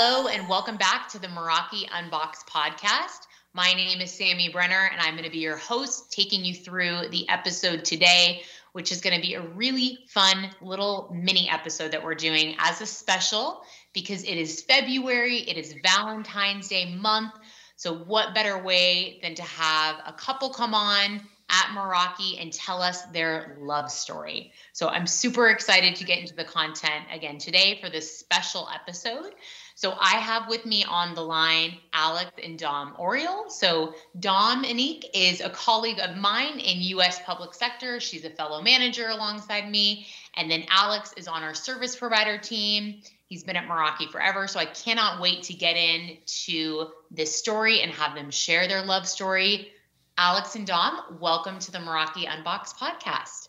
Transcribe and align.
Hello, 0.00 0.28
and 0.28 0.48
welcome 0.48 0.76
back 0.76 1.08
to 1.08 1.18
the 1.18 1.26
Meraki 1.26 1.88
Unbox 1.88 2.46
podcast. 2.48 3.26
My 3.52 3.72
name 3.74 4.00
is 4.00 4.12
Sammy 4.12 4.48
Brenner, 4.48 4.88
and 4.92 5.00
I'm 5.00 5.14
going 5.14 5.24
to 5.24 5.30
be 5.30 5.40
your 5.40 5.56
host, 5.56 6.12
taking 6.12 6.44
you 6.44 6.54
through 6.54 7.08
the 7.10 7.28
episode 7.28 7.84
today, 7.84 8.42
which 8.74 8.92
is 8.92 9.00
going 9.00 9.16
to 9.16 9.20
be 9.20 9.34
a 9.34 9.42
really 9.42 9.98
fun 10.06 10.50
little 10.62 11.12
mini 11.12 11.50
episode 11.50 11.90
that 11.90 12.04
we're 12.04 12.14
doing 12.14 12.54
as 12.60 12.80
a 12.80 12.86
special 12.86 13.62
because 13.92 14.22
it 14.22 14.36
is 14.36 14.62
February, 14.62 15.38
it 15.38 15.56
is 15.56 15.74
Valentine's 15.82 16.68
Day 16.68 16.94
month. 16.94 17.34
So, 17.74 17.92
what 17.92 18.36
better 18.36 18.56
way 18.56 19.18
than 19.20 19.34
to 19.34 19.42
have 19.42 19.96
a 20.06 20.12
couple 20.12 20.50
come 20.50 20.74
on 20.74 21.22
at 21.50 21.74
Meraki 21.74 22.40
and 22.40 22.52
tell 22.52 22.82
us 22.82 23.02
their 23.06 23.56
love 23.60 23.90
story. 23.90 24.52
So 24.72 24.88
I'm 24.88 25.06
super 25.06 25.48
excited 25.48 25.96
to 25.96 26.04
get 26.04 26.18
into 26.18 26.34
the 26.34 26.44
content 26.44 27.06
again 27.10 27.38
today 27.38 27.78
for 27.80 27.88
this 27.88 28.18
special 28.18 28.68
episode. 28.74 29.34
So 29.78 29.96
I 30.00 30.16
have 30.16 30.48
with 30.48 30.66
me 30.66 30.82
on 30.82 31.14
the 31.14 31.20
line 31.20 31.78
Alex 31.92 32.32
and 32.42 32.58
Dom 32.58 32.96
Oriole. 32.98 33.48
So 33.48 33.94
Dom 34.18 34.62
Dominique 34.62 35.08
is 35.14 35.40
a 35.40 35.50
colleague 35.50 36.00
of 36.00 36.16
mine 36.16 36.58
in 36.58 36.80
US 36.98 37.20
public 37.22 37.54
sector. 37.54 38.00
She's 38.00 38.24
a 38.24 38.30
fellow 38.30 38.60
manager 38.60 39.06
alongside 39.08 39.70
me. 39.70 40.08
And 40.34 40.50
then 40.50 40.64
Alex 40.68 41.14
is 41.16 41.28
on 41.28 41.44
our 41.44 41.54
service 41.54 41.94
provider 41.94 42.38
team. 42.38 43.02
He's 43.28 43.44
been 43.44 43.54
at 43.54 43.68
Meraki 43.68 44.10
forever. 44.10 44.48
So 44.48 44.58
I 44.58 44.64
cannot 44.64 45.20
wait 45.20 45.44
to 45.44 45.54
get 45.54 45.76
into 45.76 46.88
this 47.12 47.36
story 47.36 47.80
and 47.80 47.92
have 47.92 48.16
them 48.16 48.32
share 48.32 48.66
their 48.66 48.84
love 48.84 49.06
story 49.06 49.70
Alex 50.16 50.56
and 50.56 50.66
Dom, 50.66 51.18
welcome 51.20 51.60
to 51.60 51.70
the 51.70 51.78
Meraki 51.78 52.26
Unbox 52.26 52.74
podcast. 52.74 53.48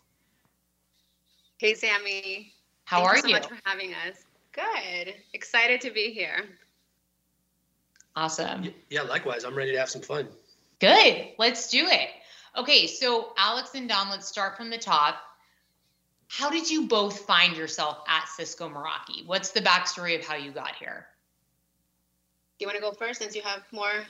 Hey, 1.58 1.74
Sammy. 1.74 2.52
How 2.84 2.98
Thank 2.98 3.08
are 3.08 3.16
you? 3.16 3.22
So 3.22 3.26
you? 3.26 3.34
much 3.34 3.48
for 3.48 3.58
having 3.64 3.94
us. 3.94 4.29
Good. 4.52 5.14
Excited 5.32 5.80
to 5.82 5.90
be 5.90 6.10
here. 6.10 6.44
Awesome. 8.16 8.72
Yeah, 8.88 9.02
likewise. 9.02 9.44
I'm 9.44 9.54
ready 9.54 9.72
to 9.72 9.78
have 9.78 9.90
some 9.90 10.02
fun. 10.02 10.28
Good. 10.80 11.28
Let's 11.38 11.68
do 11.68 11.86
it. 11.86 12.08
Okay, 12.56 12.86
so 12.86 13.32
Alex 13.38 13.74
and 13.74 13.88
Dom, 13.88 14.10
let's 14.10 14.26
start 14.26 14.56
from 14.56 14.70
the 14.70 14.78
top. 14.78 15.16
How 16.26 16.50
did 16.50 16.70
you 16.70 16.86
both 16.86 17.20
find 17.20 17.56
yourself 17.56 17.98
at 18.08 18.28
Cisco 18.28 18.68
Meraki? 18.68 19.26
What's 19.26 19.50
the 19.50 19.60
backstory 19.60 20.18
of 20.18 20.24
how 20.24 20.36
you 20.36 20.50
got 20.50 20.74
here? 20.76 21.06
Do 22.58 22.64
you 22.64 22.66
want 22.66 22.76
to 22.76 22.82
go 22.82 22.92
first 22.92 23.20
since 23.20 23.34
you 23.34 23.42
have 23.42 23.62
more 23.72 24.04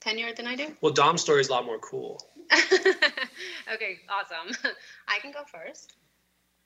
tenure 0.00 0.32
than 0.34 0.46
I 0.46 0.56
do? 0.56 0.74
Well, 0.80 0.92
Dom's 0.92 1.22
story 1.22 1.40
is 1.40 1.48
a 1.48 1.52
lot 1.52 1.64
more 1.64 1.78
cool. 1.78 2.24
okay, 2.52 4.00
awesome. 4.08 4.56
I 5.08 5.18
can 5.20 5.32
go 5.32 5.42
first. 5.44 5.94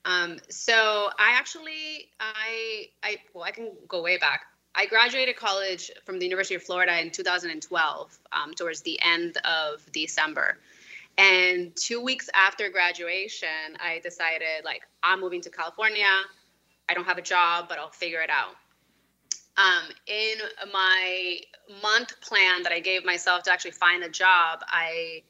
Um, 0.07 0.37
so 0.47 1.09
I 1.19 1.33
actually, 1.35 2.09
I, 2.19 2.87
I, 3.03 3.17
well, 3.33 3.43
I 3.43 3.51
can 3.51 3.73
go 3.89 4.01
way 4.01 4.17
back. 4.17 4.41
I 4.73 4.85
graduated 4.85 5.35
college 5.35 5.91
from 6.05 6.17
the 6.17 6.23
University 6.25 6.55
of 6.55 6.63
Florida 6.63 6.97
in 7.01 7.11
2012, 7.11 8.19
um, 8.31 8.53
towards 8.53 8.81
the 8.81 8.97
end 9.03 9.37
of 9.43 9.85
December. 9.91 10.59
And 11.17 11.75
two 11.75 12.01
weeks 12.01 12.29
after 12.33 12.69
graduation, 12.69 13.75
I 13.83 13.99
decided 14.01 14.63
like 14.63 14.83
I'm 15.03 15.19
moving 15.19 15.41
to 15.41 15.49
California. 15.49 16.05
I 16.87 16.93
don't 16.93 17.05
have 17.05 17.17
a 17.17 17.23
job, 17.23 17.67
but 17.67 17.77
I'll 17.77 17.89
figure 17.89 18.21
it 18.21 18.29
out. 18.29 18.55
Um, 19.57 19.89
in 20.05 20.37
my 20.71 21.39
month 21.81 22.21
plan 22.21 22.63
that 22.63 22.71
I 22.71 22.79
gave 22.79 23.03
myself 23.03 23.43
to 23.43 23.51
actually 23.51 23.71
find 23.71 24.03
a 24.03 24.09
job, 24.09 24.59
I 24.67 25.23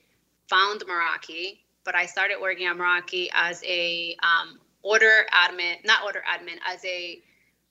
found 0.50 0.81
Meraki, 0.81 1.59
but 1.83 1.95
I 1.95 2.05
started 2.05 2.36
working 2.39 2.67
at 2.67 2.75
Meraki 2.75 3.30
as 3.33 3.64
a 3.64 4.17
um, 4.22 4.59
order 4.81 5.25
admin, 5.33 5.83
not 5.86 6.03
order 6.03 6.22
admin, 6.28 6.58
as 6.66 6.83
a 6.86 7.22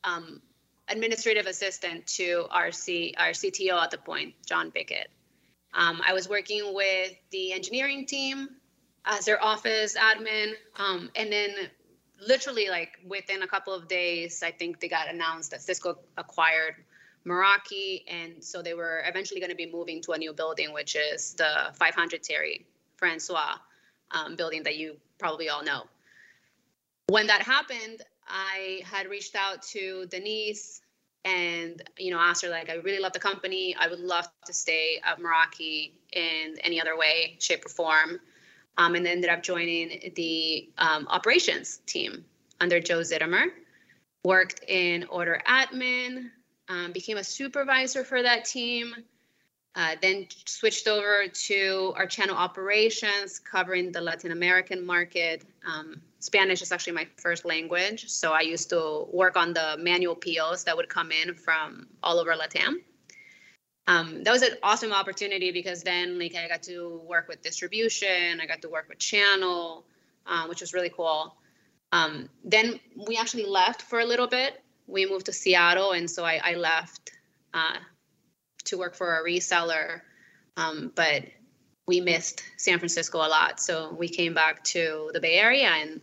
um, 0.05 0.41
administrative 0.89 1.47
assistant 1.47 2.06
to 2.06 2.47
our, 2.50 2.72
C, 2.72 3.15
our 3.19 3.31
CTO 3.31 3.83
at 3.83 3.91
the 3.91 3.99
point, 3.99 4.34
John 4.44 4.71
Bicket. 4.71 5.06
Um, 5.75 6.00
I 6.06 6.12
was 6.15 6.28
working 6.28 6.75
with 6.75 7.12
the 7.31 7.53
engineering 7.53 8.06
team 8.06 8.49
as 9.05 9.25
their 9.25 9.43
office 9.43 9.97
admin, 9.97 10.53
um, 10.77 11.11
and 11.15 11.31
then 11.31 11.50
literally 12.27 12.69
like 12.69 12.99
within 13.06 13.43
a 13.43 13.47
couple 13.47 13.75
of 13.75 13.89
days, 13.89 14.43
I 14.43 14.50
think 14.50 14.81
they 14.81 14.89
got 14.89 15.09
announced 15.09 15.50
that 15.50 15.62
Cisco 15.62 15.99
acquired 16.16 16.75
Meraki, 17.27 18.05
and 18.09 18.43
so 18.43 18.62
they 18.62 18.75
were 18.75 19.03
eventually 19.06 19.41
going 19.41 19.50
to 19.50 19.56
be 19.56 19.71
moving 19.71 20.00
to 20.03 20.12
a 20.12 20.19
new 20.19 20.33
building, 20.33 20.72
which 20.72 20.97
is 20.97 21.34
the 21.34 21.72
500 21.75 22.22
Terry 22.22 22.65
Francois 22.97 23.56
um, 24.12 24.37
building 24.37 24.62
that 24.62 24.77
you 24.77 24.97
probably 25.19 25.49
all 25.49 25.65
know. 25.65 25.84
When 27.09 27.28
that 27.28 27.43
happened, 27.43 28.03
I 28.27 28.83
had 28.84 29.09
reached 29.09 29.37
out 29.37 29.62
to 29.75 30.06
Denise 30.06 30.81
and 31.25 31.83
you 31.99 32.11
know 32.11 32.19
asked 32.19 32.43
her 32.43 32.50
like, 32.50 32.71
I 32.71 32.75
really 32.75 33.00
love 33.00 33.12
the 33.12 33.21
company. 33.21 33.77
I 33.78 33.89
would 33.89 34.00
love 34.00 34.28
to 34.47 34.53
stay 34.53 35.00
at 35.05 35.19
Meraki 35.19 35.93
in 36.12 36.56
any 36.62 36.81
other 36.81 36.97
way, 36.97 37.37
shape, 37.39 37.65
or 37.65 37.69
form 37.69 38.21
um, 38.78 38.95
and 38.95 39.06
ended 39.06 39.31
up 39.31 39.43
joining 39.43 40.12
the 40.15 40.69
um, 40.78 41.06
operations 41.09 41.78
team 41.87 42.25
under 42.61 42.81
Joe 42.81 43.00
Zittimer. 43.00 43.47
Worked 44.25 44.65
in 44.66 45.05
order 45.05 45.41
admin, 45.47 46.31
um, 46.69 46.93
became 46.93 47.16
a 47.16 47.25
supervisor 47.25 48.03
for 48.03 48.22
that 48.22 48.45
team, 48.45 48.93
uh, 49.77 49.95
then 50.03 50.27
switched 50.47 50.89
over 50.89 51.28
to 51.28 51.95
our 51.97 52.06
channel 52.06 52.34
operations, 52.34 53.39
covering 53.39 53.93
the 53.93 54.00
Latin 54.00 54.33
American 54.33 54.84
market. 54.84 55.45
Um, 55.65 56.03
Spanish 56.19 56.62
is 56.62 56.72
actually 56.72 56.94
my 56.94 57.06
first 57.16 57.44
language, 57.44 58.09
so 58.09 58.32
I 58.32 58.41
used 58.41 58.71
to 58.71 59.06
work 59.12 59.37
on 59.37 59.53
the 59.53 59.77
manual 59.78 60.15
POs 60.15 60.65
that 60.65 60.77
would 60.77 60.88
come 60.88 61.12
in 61.12 61.34
from 61.34 61.87
all 62.03 62.19
over 62.19 62.32
Latam 62.32 62.77
um, 63.88 64.25
that 64.25 64.32
was 64.32 64.43
an 64.43 64.56
awesome 64.62 64.93
opportunity 64.93 65.53
because 65.53 65.82
then 65.82 66.19
like 66.19 66.34
I 66.34 66.49
got 66.49 66.65
to 66.65 67.00
work 67.06 67.28
with 67.28 67.43
distribution, 67.43 68.41
I 68.41 68.47
got 68.47 68.62
to 68.62 68.69
work 68.69 68.88
with 68.88 68.99
channel, 68.99 69.84
uh, 70.27 70.47
which 70.47 70.60
was 70.60 70.75
really 70.75 70.91
cool. 70.91 71.37
Um, 71.93 72.28
then 72.44 72.81
we 73.06 73.16
actually 73.16 73.47
left 73.47 73.83
for 73.83 74.00
a 74.00 74.04
little 74.04 74.27
bit. 74.27 74.60
We 74.88 75.06
moved 75.09 75.27
to 75.27 75.33
Seattle, 75.33 75.93
and 75.93 76.10
so 76.10 76.25
I, 76.25 76.41
I 76.43 76.54
left 76.54 77.12
uh, 77.54 77.77
to 78.65 78.78
work 78.78 78.97
for 78.97 79.19
a 79.19 79.25
reseller. 79.25 80.00
Um, 80.56 80.93
but 80.94 81.25
we 81.86 82.00
missed 82.00 82.42
San 82.56 82.78
Francisco 82.78 83.19
a 83.19 83.28
lot, 83.28 83.60
so 83.60 83.92
we 83.92 84.08
came 84.08 84.34
back 84.34 84.64
to 84.64 85.10
the 85.12 85.20
Bay 85.20 85.34
Area, 85.34 85.69
and 85.69 86.00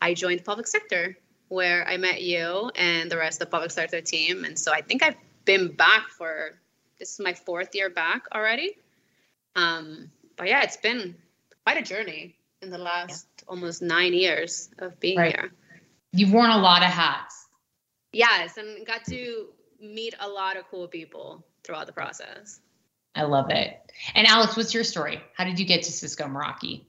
I 0.00 0.14
joined 0.14 0.44
public 0.44 0.66
sector, 0.66 1.16
where 1.48 1.86
I 1.86 1.96
met 1.96 2.22
you 2.22 2.70
and 2.76 3.10
the 3.10 3.16
rest 3.16 3.40
of 3.40 3.48
the 3.48 3.50
public 3.50 3.70
sector 3.70 4.00
team. 4.00 4.44
And 4.44 4.58
so 4.58 4.72
I 4.72 4.80
think 4.80 5.02
I've 5.02 5.16
been 5.44 5.68
back 5.74 6.08
for 6.08 6.58
this 6.98 7.14
is 7.14 7.20
my 7.20 7.34
fourth 7.34 7.74
year 7.74 7.90
back 7.90 8.24
already. 8.34 8.76
Um, 9.54 10.10
but 10.36 10.48
yeah, 10.48 10.62
it's 10.62 10.78
been 10.78 11.14
quite 11.66 11.76
a 11.76 11.82
journey 11.82 12.36
in 12.62 12.70
the 12.70 12.78
last 12.78 13.26
yeah. 13.38 13.44
almost 13.48 13.82
nine 13.82 14.14
years 14.14 14.70
of 14.78 14.98
being 14.98 15.18
right. 15.18 15.36
here. 15.36 15.52
You've 16.12 16.32
worn 16.32 16.50
a 16.50 16.58
lot 16.58 16.82
of 16.82 16.88
hats. 16.88 17.46
Yes, 18.12 18.56
and 18.56 18.86
got 18.86 19.04
to 19.06 19.48
meet 19.80 20.14
a 20.20 20.28
lot 20.28 20.56
of 20.56 20.64
cool 20.70 20.88
people 20.88 21.44
throughout 21.64 21.86
the 21.86 21.92
process. 21.92 22.60
I 23.14 23.22
love 23.24 23.50
it. 23.50 23.78
And 24.14 24.26
Alex, 24.26 24.56
what's 24.56 24.72
your 24.72 24.84
story? 24.84 25.20
How 25.36 25.44
did 25.44 25.58
you 25.58 25.66
get 25.66 25.82
to 25.84 25.92
Cisco 25.92 26.24
Meraki? 26.24 26.84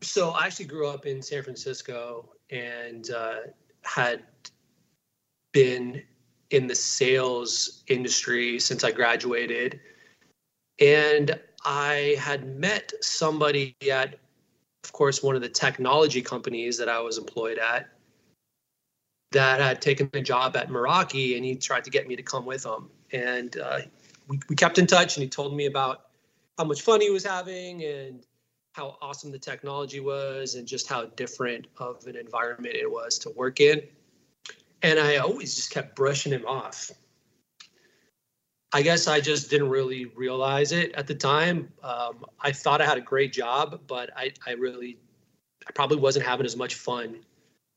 So 0.00 0.30
I 0.30 0.46
actually 0.46 0.66
grew 0.66 0.88
up 0.88 1.06
in 1.06 1.20
San 1.22 1.42
Francisco 1.42 2.30
and 2.50 3.10
uh, 3.10 3.36
had 3.82 4.22
been 5.52 6.02
in 6.50 6.66
the 6.66 6.74
sales 6.74 7.82
industry 7.88 8.58
since 8.60 8.84
I 8.84 8.92
graduated. 8.92 9.80
And 10.80 11.38
I 11.64 12.16
had 12.20 12.46
met 12.56 12.92
somebody 13.00 13.74
at, 13.90 14.18
of 14.84 14.92
course, 14.92 15.22
one 15.22 15.34
of 15.34 15.42
the 15.42 15.48
technology 15.48 16.22
companies 16.22 16.78
that 16.78 16.88
I 16.88 17.00
was 17.00 17.18
employed 17.18 17.58
at 17.58 17.88
that 19.32 19.60
had 19.60 19.82
taken 19.82 20.08
a 20.14 20.22
job 20.22 20.56
at 20.56 20.68
Meraki 20.68 21.36
and 21.36 21.44
he 21.44 21.56
tried 21.56 21.84
to 21.84 21.90
get 21.90 22.06
me 22.06 22.16
to 22.16 22.22
come 22.22 22.46
with 22.46 22.64
him. 22.64 22.88
And 23.12 23.58
uh, 23.58 23.80
we, 24.28 24.40
we 24.48 24.56
kept 24.56 24.78
in 24.78 24.86
touch 24.86 25.16
and 25.16 25.22
he 25.22 25.28
told 25.28 25.54
me 25.54 25.66
about 25.66 26.06
how 26.56 26.64
much 26.64 26.82
fun 26.82 27.00
he 27.00 27.10
was 27.10 27.24
having 27.24 27.84
and 27.84 28.26
how 28.72 28.96
awesome 29.00 29.32
the 29.32 29.38
technology 29.38 30.00
was 30.00 30.54
and 30.54 30.66
just 30.66 30.88
how 30.88 31.06
different 31.06 31.66
of 31.78 32.06
an 32.06 32.16
environment 32.16 32.74
it 32.74 32.90
was 32.90 33.18
to 33.18 33.30
work 33.30 33.60
in 33.60 33.82
and 34.82 34.98
I 34.98 35.16
always 35.16 35.54
just 35.56 35.70
kept 35.70 35.96
brushing 35.96 36.32
him 36.32 36.46
off. 36.46 36.90
I 38.72 38.82
guess 38.82 39.08
I 39.08 39.20
just 39.20 39.50
didn't 39.50 39.70
really 39.70 40.06
realize 40.06 40.72
it 40.72 40.92
at 40.92 41.06
the 41.06 41.14
time. 41.14 41.72
Um, 41.82 42.24
I 42.40 42.52
thought 42.52 42.80
I 42.80 42.86
had 42.86 42.98
a 42.98 43.02
great 43.02 43.32
job, 43.32 43.80
but 43.86 44.10
I, 44.16 44.32
I 44.46 44.52
really, 44.52 44.98
I 45.66 45.72
probably 45.72 45.96
wasn't 45.96 46.26
having 46.26 46.44
as 46.44 46.56
much 46.56 46.74
fun 46.74 47.20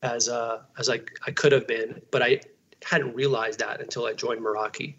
as 0.02 0.28
uh, 0.28 0.64
as 0.78 0.90
I, 0.90 1.00
I 1.26 1.32
could 1.32 1.54
have 1.54 1.66
been. 1.66 2.02
But 2.12 2.22
I 2.22 2.42
hadn't 2.84 3.16
realized 3.16 3.60
that 3.60 3.80
until 3.80 4.06
I 4.06 4.14
joined 4.14 4.42
Meraki. 4.42 4.96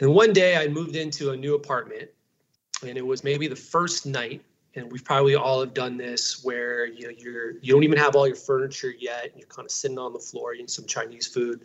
And 0.00 0.12
one 0.12 0.32
day 0.32 0.56
I 0.56 0.68
moved 0.68 0.96
into 0.96 1.30
a 1.30 1.36
new 1.36 1.54
apartment, 1.54 2.10
and 2.86 2.96
it 2.96 3.06
was 3.06 3.24
maybe 3.24 3.48
the 3.48 3.56
first 3.56 4.06
night 4.06 4.42
and 4.74 4.92
we've 4.92 5.04
probably 5.04 5.34
all 5.34 5.60
have 5.60 5.72
done 5.72 5.96
this 5.96 6.44
where 6.44 6.84
you 6.84 7.06
know 7.06 7.14
you're 7.16 7.52
you 7.62 7.72
don't 7.72 7.82
even 7.82 7.96
have 7.96 8.14
all 8.14 8.26
your 8.26 8.36
furniture 8.36 8.92
yet 8.98 9.32
you're 9.34 9.46
kind 9.46 9.64
of 9.64 9.70
sitting 9.70 9.98
on 9.98 10.12
the 10.12 10.18
floor 10.18 10.52
eating 10.52 10.68
some 10.68 10.84
chinese 10.84 11.26
food 11.26 11.62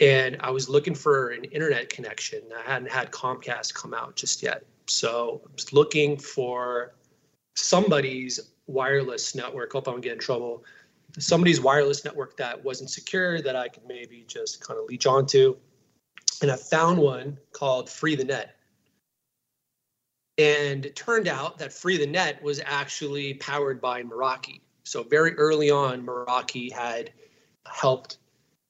and 0.00 0.36
I 0.40 0.50
was 0.50 0.68
looking 0.68 0.94
for 0.94 1.30
an 1.30 1.44
internet 1.44 1.88
connection. 1.88 2.42
I 2.56 2.68
hadn't 2.68 2.90
had 2.90 3.10
Comcast 3.10 3.74
come 3.74 3.94
out 3.94 4.16
just 4.16 4.42
yet. 4.42 4.64
So 4.86 5.42
I 5.46 5.52
was 5.54 5.72
looking 5.72 6.16
for 6.16 6.94
somebody's 7.54 8.40
wireless 8.66 9.34
network. 9.34 9.72
Hope 9.72 9.86
I 9.88 9.92
don't 9.92 10.00
get 10.00 10.14
in 10.14 10.18
trouble. 10.18 10.64
Somebody's 11.18 11.60
wireless 11.60 12.04
network 12.04 12.36
that 12.38 12.64
wasn't 12.64 12.90
secure 12.90 13.40
that 13.42 13.54
I 13.54 13.68
could 13.68 13.84
maybe 13.86 14.24
just 14.26 14.66
kind 14.66 14.80
of 14.80 14.86
leech 14.86 15.06
onto. 15.06 15.56
And 16.40 16.50
I 16.50 16.56
found 16.56 16.98
one 16.98 17.38
called 17.52 17.90
Free 17.90 18.16
the 18.16 18.24
Net. 18.24 18.56
And 20.38 20.86
it 20.86 20.96
turned 20.96 21.28
out 21.28 21.58
that 21.58 21.72
Free 21.72 21.98
the 21.98 22.06
Net 22.06 22.42
was 22.42 22.60
actually 22.64 23.34
powered 23.34 23.80
by 23.80 24.02
Meraki. 24.02 24.60
So 24.84 25.02
very 25.02 25.34
early 25.34 25.70
on, 25.70 26.04
Meraki 26.04 26.72
had 26.72 27.12
helped 27.66 28.18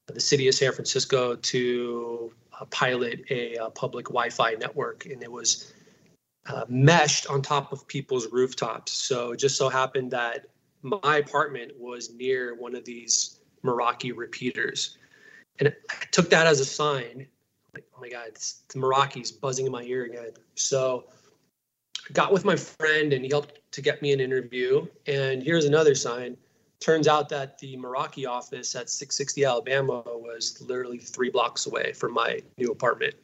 the 0.06 0.20
city 0.20 0.49
of 0.49 0.55
San 0.55 0.73
Francisco 0.73 1.37
to 1.37 2.32
uh, 2.59 2.64
pilot 2.67 3.25
a, 3.31 3.56
uh, 3.56 3.70
public 3.70 4.06
Wi-Fi 4.06 4.55
network, 4.55 5.06
and 5.06 5.23
it 5.23 5.31
was 5.31 5.73
uh, 6.47 6.65
meshed 6.69 7.29
on 7.29 7.41
top 7.41 7.73
of 7.73 7.87
people's 7.87 8.31
rooftops. 8.31 8.93
So 8.93 9.32
it 9.32 9.38
just 9.38 9.56
so 9.56 9.69
happened 9.69 10.11
that 10.11 10.47
my 10.82 11.19
apartment 11.19 11.73
was 11.79 12.12
near 12.12 12.55
one 12.55 12.75
of 12.75 12.85
these 12.85 13.38
Meraki 13.65 14.12
repeaters, 14.15 14.99
and 15.58 15.69
I 15.69 16.05
took 16.11 16.31
that 16.31 16.47
as 16.47 16.61
a 16.61 16.65
sign. 16.65 17.29
Like, 17.74 17.84
oh 17.96 18.00
my 18.00 18.08
God, 18.08 18.24
it's, 18.28 18.62
the 18.69 18.78
Meraki's 18.78 19.32
buzzing 19.32 19.66
in 19.66 19.72
my 19.72 19.82
ear 19.82 20.04
again. 20.04 20.32
So 20.54 21.04
I 22.08 22.12
got 22.12 22.32
with 22.32 22.44
my 22.44 22.56
friend, 22.56 23.12
and 23.12 23.24
he 23.24 23.30
helped 23.30 23.60
to 23.72 23.80
get 23.80 24.02
me 24.02 24.12
an 24.12 24.20
interview. 24.20 24.86
And 25.06 25.42
here's 25.42 25.64
another 25.64 25.94
sign 25.94 26.36
turns 26.82 27.06
out 27.06 27.28
that 27.28 27.58
the 27.58 27.76
Meraki 27.76 28.28
office 28.28 28.74
at 28.74 28.90
660 28.90 29.44
Alabama 29.44 30.02
was 30.06 30.60
literally 30.60 30.98
three 30.98 31.30
blocks 31.30 31.66
away 31.66 31.92
from 31.92 32.12
my 32.12 32.40
new 32.58 32.72
apartment. 32.72 33.14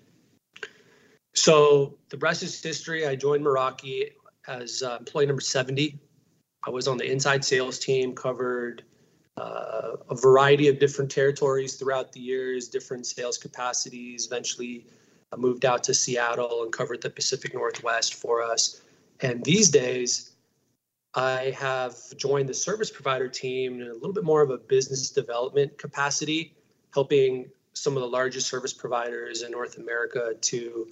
So 1.35 1.99
the 2.09 2.19
rest 2.19 2.43
is 2.43 2.63
history. 2.63 3.07
I 3.07 3.17
joined 3.17 3.45
Meraki 3.45 4.13
as 4.47 4.83
uh, 4.83 4.97
employee 5.01 5.27
number 5.27 5.41
70. 5.41 5.99
I 6.65 6.71
was 6.71 6.89
on 6.89 6.99
the 6.99 7.11
inside 7.11 7.45
sales 7.45 7.79
team, 7.79 8.15
covered 8.15 8.85
uh, 9.39 9.97
a 10.11 10.15
variety 10.15 10.69
of 10.69 10.79
different 10.79 11.11
territories 11.11 11.75
throughout 11.75 12.13
the 12.13 12.21
years, 12.21 12.69
different 12.69 13.07
sales 13.07 13.39
capacities. 13.39 14.27
Eventually, 14.27 14.85
I 15.33 15.37
moved 15.37 15.65
out 15.65 15.85
to 15.85 15.95
Seattle 15.95 16.65
and 16.65 16.73
covered 16.73 17.03
the 17.03 17.11
Pacific 17.11 17.55
Northwest 17.55 18.15
for 18.15 18.43
us. 18.43 18.81
And 19.21 19.45
these 19.45 19.71
days, 19.71 20.33
I 21.15 21.55
have 21.57 21.95
joined 22.17 22.49
the 22.49 22.55
service 22.55 22.91
provider 22.91 23.29
team 23.29 23.81
in 23.81 23.89
a 23.89 23.95
little 23.95 24.13
bit 24.13 24.25
more 24.25 24.43
of 24.43 24.51
a 24.51 24.59
business 24.59 25.11
development 25.11 25.79
capacity, 25.79 26.55
helping 26.93 27.51
some 27.75 27.97
of 27.97 28.03
the 28.03 28.09
largest 28.09 28.49
service 28.49 28.73
providers 28.73 29.43
in 29.43 29.53
North 29.53 29.79
America 29.79 30.35
to 30.41 30.89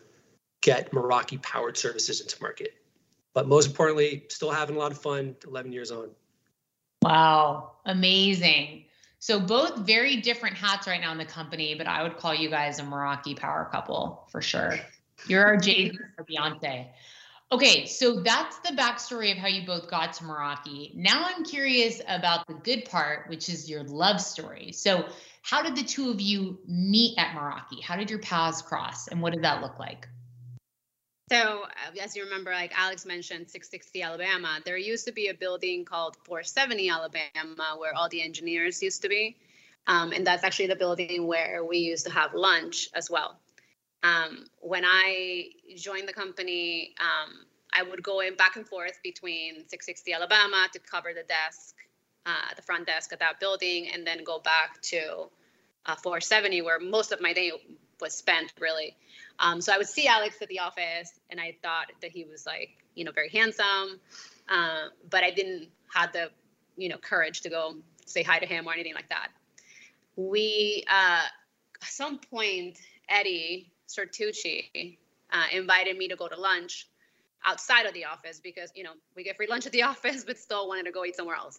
get 0.60 0.92
Meraki 0.92 1.40
powered 1.42 1.76
services 1.76 2.20
into 2.20 2.40
market. 2.40 2.74
But 3.34 3.48
most 3.48 3.66
importantly, 3.66 4.24
still 4.28 4.50
having 4.50 4.76
a 4.76 4.78
lot 4.78 4.92
of 4.92 4.98
fun 4.98 5.36
11 5.46 5.72
years 5.72 5.90
on. 5.90 6.10
Wow, 7.02 7.72
amazing. 7.84 8.84
So 9.18 9.40
both 9.40 9.78
very 9.78 10.16
different 10.16 10.56
hats 10.56 10.86
right 10.86 11.00
now 11.00 11.12
in 11.12 11.18
the 11.18 11.24
company, 11.24 11.74
but 11.74 11.86
I 11.86 12.02
would 12.02 12.16
call 12.16 12.34
you 12.34 12.50
guys 12.50 12.78
a 12.78 12.82
Meraki 12.82 13.36
power 13.36 13.68
couple 13.70 14.26
for 14.30 14.40
sure. 14.40 14.78
You're 15.26 15.44
our 15.44 15.56
Jay 15.56 15.92
or 16.18 16.24
Beyonce. 16.24 16.86
Okay, 17.52 17.86
so 17.86 18.20
that's 18.22 18.58
the 18.58 18.70
backstory 18.76 19.30
of 19.30 19.38
how 19.38 19.46
you 19.46 19.64
both 19.64 19.88
got 19.88 20.12
to 20.14 20.24
Meraki. 20.24 20.94
Now 20.96 21.24
I'm 21.24 21.44
curious 21.44 22.00
about 22.08 22.46
the 22.48 22.54
good 22.54 22.84
part, 22.86 23.28
which 23.28 23.48
is 23.48 23.70
your 23.70 23.84
love 23.84 24.20
story. 24.20 24.72
So, 24.72 25.06
how 25.42 25.62
did 25.62 25.76
the 25.76 25.84
two 25.84 26.10
of 26.10 26.20
you 26.20 26.58
meet 26.66 27.16
at 27.18 27.36
Meraki? 27.36 27.80
How 27.80 27.94
did 27.94 28.10
your 28.10 28.18
paths 28.18 28.62
cross, 28.62 29.06
and 29.06 29.22
what 29.22 29.32
did 29.32 29.44
that 29.44 29.62
look 29.62 29.78
like? 29.78 30.08
So, 31.28 31.64
uh, 31.64 32.00
as 32.00 32.14
you 32.14 32.22
remember, 32.22 32.52
like 32.52 32.72
Alex 32.78 33.04
mentioned, 33.04 33.50
660 33.50 34.00
Alabama, 34.00 34.60
there 34.64 34.76
used 34.76 35.04
to 35.06 35.12
be 35.12 35.26
a 35.26 35.34
building 35.34 35.84
called 35.84 36.16
470 36.24 36.88
Alabama 36.88 37.76
where 37.78 37.92
all 37.96 38.08
the 38.08 38.22
engineers 38.22 38.80
used 38.80 39.02
to 39.02 39.08
be. 39.08 39.36
Um, 39.88 40.12
and 40.12 40.24
that's 40.24 40.44
actually 40.44 40.68
the 40.68 40.76
building 40.76 41.26
where 41.26 41.64
we 41.64 41.78
used 41.78 42.06
to 42.06 42.12
have 42.12 42.32
lunch 42.34 42.88
as 42.94 43.10
well. 43.10 43.40
Um, 44.04 44.44
when 44.60 44.84
I 44.84 45.46
joined 45.76 46.08
the 46.08 46.12
company, 46.12 46.94
um, 47.00 47.46
I 47.72 47.82
would 47.82 48.04
go 48.04 48.20
in 48.20 48.36
back 48.36 48.54
and 48.54 48.66
forth 48.66 49.00
between 49.02 49.68
660 49.68 50.12
Alabama 50.12 50.68
to 50.72 50.78
cover 50.78 51.12
the 51.12 51.24
desk, 51.24 51.74
uh, 52.24 52.54
the 52.54 52.62
front 52.62 52.86
desk 52.86 53.12
at 53.12 53.18
that 53.18 53.40
building, 53.40 53.88
and 53.92 54.06
then 54.06 54.22
go 54.22 54.38
back 54.38 54.80
to 54.82 55.28
uh, 55.86 55.96
470, 55.96 56.62
where 56.62 56.78
most 56.78 57.10
of 57.10 57.20
my 57.20 57.32
day 57.32 57.50
was 58.00 58.14
spent 58.14 58.52
really. 58.60 58.96
Um, 59.38 59.60
so 59.60 59.72
I 59.72 59.78
would 59.78 59.88
see 59.88 60.06
Alex 60.06 60.36
at 60.40 60.48
the 60.48 60.60
office, 60.60 61.12
and 61.30 61.40
I 61.40 61.56
thought 61.62 61.92
that 62.00 62.10
he 62.10 62.24
was 62.24 62.46
like, 62.46 62.70
you 62.94 63.04
know, 63.04 63.12
very 63.12 63.28
handsome, 63.28 64.00
uh, 64.48 64.86
but 65.10 65.24
I 65.24 65.30
didn't 65.30 65.68
have 65.92 66.12
the, 66.12 66.30
you 66.76 66.88
know, 66.88 66.96
courage 66.96 67.42
to 67.42 67.50
go 67.50 67.76
say 68.06 68.22
hi 68.22 68.38
to 68.38 68.46
him 68.46 68.66
or 68.66 68.72
anything 68.72 68.94
like 68.94 69.08
that. 69.10 69.28
We, 70.16 70.84
uh, 70.88 71.24
at 71.82 71.88
some 71.88 72.18
point, 72.18 72.78
Eddie 73.08 73.70
Sertucci 73.88 74.96
uh, 75.30 75.44
invited 75.52 75.96
me 75.98 76.08
to 76.08 76.16
go 76.16 76.28
to 76.28 76.40
lunch 76.40 76.88
outside 77.44 77.86
of 77.86 77.94
the 77.94 78.06
office 78.06 78.40
because 78.40 78.72
you 78.74 78.82
know 78.82 78.92
we 79.14 79.22
get 79.22 79.36
free 79.36 79.46
lunch 79.46 79.66
at 79.66 79.72
the 79.72 79.82
office, 79.92 80.24
but 80.24 80.38
still 80.38 80.68
wanted 80.68 80.84
to 80.84 80.92
go 80.92 81.04
eat 81.04 81.16
somewhere 81.16 81.36
else. 81.36 81.58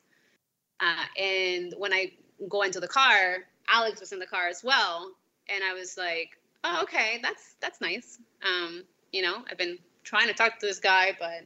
Uh, 0.79 1.21
and 1.21 1.73
when 1.77 1.93
I 1.93 2.11
go 2.47 2.61
into 2.61 2.79
the 2.79 2.87
car, 2.87 3.37
Alex 3.67 3.99
was 3.99 4.11
in 4.11 4.19
the 4.19 4.27
car 4.27 4.47
as 4.47 4.63
well, 4.63 5.11
and 5.49 5.63
I 5.63 5.73
was 5.73 5.97
like, 5.97 6.37
"Oh, 6.63 6.83
okay, 6.83 7.19
that's 7.21 7.55
that's 7.61 7.81
nice." 7.81 8.17
Um, 8.43 8.83
you 9.11 9.21
know, 9.21 9.43
I've 9.49 9.57
been 9.57 9.77
trying 10.03 10.27
to 10.27 10.33
talk 10.33 10.59
to 10.59 10.65
this 10.65 10.79
guy, 10.79 11.15
but 11.19 11.43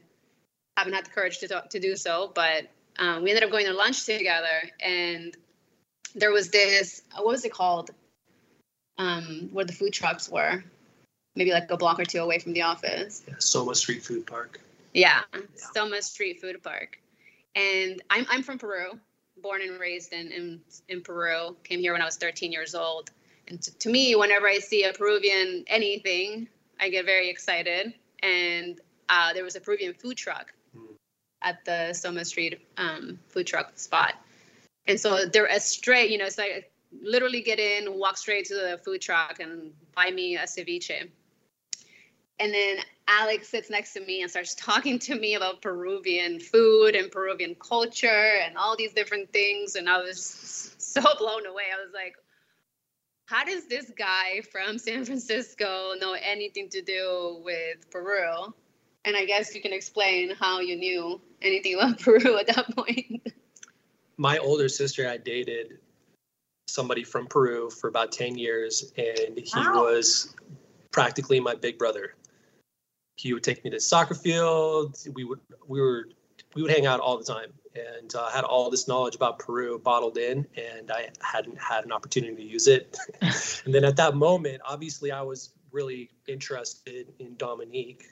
haven't 0.76 0.94
had 0.94 1.06
the 1.06 1.10
courage 1.10 1.38
to 1.38 1.48
talk, 1.48 1.70
to 1.70 1.80
do 1.80 1.96
so. 1.96 2.30
But 2.34 2.68
um, 2.98 3.22
we 3.22 3.30
ended 3.30 3.44
up 3.44 3.50
going 3.50 3.66
to 3.66 3.72
lunch 3.72 4.04
together, 4.04 4.70
and 4.80 5.36
there 6.14 6.32
was 6.32 6.50
this 6.50 7.02
what 7.14 7.26
was 7.26 7.44
it 7.44 7.52
called? 7.52 7.90
Um, 8.98 9.48
where 9.52 9.64
the 9.64 9.72
food 9.72 9.92
trucks 9.92 10.28
were 10.28 10.62
maybe 11.34 11.52
like 11.52 11.70
a 11.70 11.76
block 11.76 11.98
or 11.98 12.04
two 12.04 12.18
away 12.18 12.38
from 12.38 12.52
the 12.52 12.62
office. 12.62 13.22
Yeah, 13.26 13.34
Soma 13.38 13.74
Street 13.74 14.02
Food 14.02 14.26
Park. 14.26 14.60
Yeah, 14.94 15.20
yeah. 15.34 15.40
Soma 15.74 16.02
Street 16.02 16.40
Food 16.40 16.62
Park. 16.62 16.98
And 17.54 18.02
I'm, 18.10 18.26
I'm 18.30 18.42
from 18.42 18.58
Peru, 18.58 18.98
born 19.42 19.62
and 19.62 19.78
raised 19.78 20.12
in, 20.12 20.30
in, 20.32 20.60
in 20.88 21.02
Peru. 21.02 21.56
Came 21.64 21.80
here 21.80 21.92
when 21.92 22.02
I 22.02 22.04
was 22.04 22.16
13 22.16 22.52
years 22.52 22.74
old. 22.74 23.10
And 23.48 23.60
to, 23.62 23.78
to 23.78 23.90
me, 23.90 24.14
whenever 24.14 24.46
I 24.46 24.58
see 24.58 24.84
a 24.84 24.92
Peruvian 24.92 25.64
anything, 25.66 26.48
I 26.80 26.88
get 26.88 27.04
very 27.04 27.28
excited. 27.28 27.94
And 28.22 28.80
uh, 29.08 29.32
there 29.32 29.44
was 29.44 29.56
a 29.56 29.60
Peruvian 29.60 29.94
food 29.94 30.16
truck 30.16 30.52
mm. 30.76 30.94
at 31.42 31.64
the 31.64 31.92
Soma 31.92 32.24
Street 32.24 32.60
um, 32.76 33.18
food 33.28 33.46
truck 33.46 33.72
spot. 33.78 34.14
And 34.86 34.98
so 34.98 35.26
they're 35.26 35.46
a 35.46 35.60
straight, 35.60 36.10
you 36.10 36.18
know, 36.18 36.26
it's 36.26 36.38
like 36.38 36.72
literally 37.02 37.40
get 37.40 37.58
in, 37.58 37.98
walk 37.98 38.16
straight 38.16 38.46
to 38.46 38.54
the 38.54 38.80
food 38.84 39.00
truck 39.00 39.40
and 39.40 39.72
buy 39.94 40.10
me 40.10 40.36
a 40.36 40.42
ceviche. 40.42 41.08
And 42.38 42.52
then 42.52 42.78
Alex 43.06 43.48
sits 43.48 43.70
next 43.70 43.92
to 43.92 44.00
me 44.00 44.22
and 44.22 44.30
starts 44.30 44.54
talking 44.54 44.98
to 45.00 45.14
me 45.14 45.34
about 45.34 45.62
Peruvian 45.62 46.40
food 46.40 46.96
and 46.96 47.10
Peruvian 47.10 47.54
culture 47.54 48.40
and 48.44 48.56
all 48.56 48.76
these 48.76 48.92
different 48.92 49.32
things. 49.32 49.76
And 49.76 49.88
I 49.88 49.98
was 49.98 50.74
so 50.78 51.02
blown 51.18 51.46
away. 51.46 51.64
I 51.72 51.84
was 51.84 51.92
like, 51.94 52.16
how 53.32 53.44
does 53.44 53.66
this 53.66 53.90
guy 53.96 54.42
from 54.52 54.78
San 54.78 55.04
Francisco 55.04 55.94
know 55.98 56.12
anything 56.12 56.68
to 56.68 56.82
do 56.82 57.40
with 57.42 57.90
Peru? 57.90 58.54
And 59.04 59.16
I 59.16 59.24
guess 59.24 59.54
you 59.54 59.62
can 59.62 59.72
explain 59.72 60.34
how 60.38 60.60
you 60.60 60.76
knew 60.76 61.20
anything 61.40 61.74
about 61.74 61.98
Peru 62.00 62.38
at 62.38 62.46
that 62.48 62.76
point. 62.76 63.32
My 64.18 64.38
older 64.38 64.68
sister 64.68 65.08
I 65.08 65.16
dated 65.16 65.78
somebody 66.68 67.04
from 67.04 67.26
Peru 67.26 67.70
for 67.70 67.88
about 67.88 68.12
10 68.12 68.36
years, 68.36 68.92
and 68.96 69.38
he 69.38 69.50
wow. 69.56 69.84
was 69.84 70.36
practically 70.90 71.40
my 71.40 71.54
big 71.54 71.78
brother 71.78 72.14
he 73.16 73.32
would 73.32 73.42
take 73.42 73.62
me 73.64 73.70
to 73.70 73.80
soccer 73.80 74.14
field. 74.14 74.96
We 75.14 75.24
would 75.24 75.40
we 75.66 75.80
were 75.80 76.08
we 76.54 76.62
would 76.62 76.70
hang 76.70 76.86
out 76.86 77.00
all 77.00 77.18
the 77.18 77.24
time, 77.24 77.52
and 77.74 78.14
uh, 78.14 78.28
had 78.30 78.44
all 78.44 78.70
this 78.70 78.88
knowledge 78.88 79.14
about 79.14 79.38
Peru 79.38 79.78
bottled 79.78 80.18
in, 80.18 80.46
and 80.56 80.90
I 80.90 81.08
hadn't 81.20 81.58
had 81.58 81.84
an 81.84 81.92
opportunity 81.92 82.34
to 82.36 82.42
use 82.42 82.66
it. 82.66 82.96
and 83.64 83.74
then 83.74 83.84
at 83.84 83.96
that 83.96 84.14
moment, 84.14 84.60
obviously, 84.64 85.10
I 85.10 85.22
was 85.22 85.50
really 85.70 86.10
interested 86.26 87.12
in 87.18 87.36
Dominique, 87.36 88.04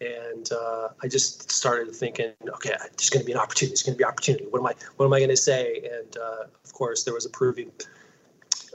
and 0.00 0.50
uh, 0.52 0.88
I 1.02 1.08
just 1.08 1.50
started 1.52 1.94
thinking, 1.94 2.32
okay, 2.48 2.74
there's 2.96 3.10
going 3.10 3.20
to 3.20 3.26
be 3.26 3.32
an 3.32 3.38
opportunity. 3.38 3.70
There's 3.70 3.82
going 3.82 3.94
to 3.94 3.98
be 3.98 4.04
an 4.04 4.10
opportunity. 4.10 4.46
What 4.46 4.60
am 4.60 4.66
I 4.66 4.74
What 4.96 5.06
am 5.06 5.12
I 5.12 5.18
going 5.18 5.30
to 5.30 5.36
say? 5.36 5.88
And 6.00 6.16
uh, 6.16 6.44
of 6.64 6.72
course, 6.72 7.04
there 7.04 7.14
was 7.14 7.26
a 7.26 7.30
Peruvian 7.30 7.72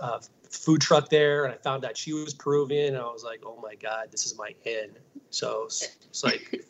uh, 0.01 0.20
food 0.50 0.82
truck 0.82 1.10
there, 1.10 1.46
and 1.46 1.53
I 1.53 1.58
found 1.58 1.86
out 1.86 1.98
she 1.98 2.13
was 2.13 2.34
Peruvian, 2.34 2.96
and 2.96 3.03
I 3.03 3.08
was 3.08 3.24
like, 3.24 3.41
oh 3.46 3.60
my 3.62 3.75
god, 3.75 4.08
this 4.12 4.25
is 4.25 4.38
my 4.38 4.53
in. 4.65 4.91
So 5.29 5.65
it's 5.65 6.24
like 6.24 6.65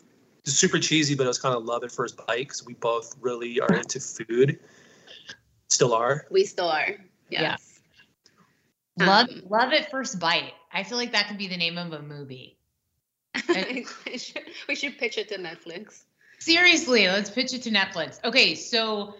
it's 0.45 0.55
super 0.55 0.79
cheesy, 0.79 1.15
but 1.15 1.23
it 1.23 1.27
was 1.27 1.39
kind 1.39 1.55
of 1.55 1.65
love 1.65 1.83
at 1.83 1.91
first 1.91 2.17
bite 2.17 2.39
because 2.39 2.65
we 2.65 2.75
both 2.75 3.15
really 3.19 3.59
are 3.59 3.73
into 3.73 3.99
food. 3.99 4.59
Still 5.69 5.93
are. 5.93 6.27
We 6.29 6.45
still 6.45 6.69
are. 6.69 6.95
Yes. 7.29 7.81
Yeah. 8.97 9.07
Love 9.07 9.29
um, 9.29 9.41
love 9.49 9.73
at 9.73 9.89
first 9.89 10.19
bite. 10.19 10.53
I 10.71 10.83
feel 10.83 10.97
like 10.97 11.11
that 11.13 11.27
could 11.27 11.37
be 11.37 11.47
the 11.47 11.57
name 11.57 11.77
of 11.77 11.93
a 11.93 12.01
movie. 12.01 12.57
we 13.49 14.75
should 14.75 14.97
pitch 14.97 15.17
it 15.17 15.27
to 15.29 15.37
Netflix. 15.37 16.03
Seriously, 16.39 17.07
let's 17.07 17.29
pitch 17.29 17.53
it 17.53 17.63
to 17.63 17.71
Netflix. 17.71 18.23
Okay, 18.23 18.55
so 18.55 19.15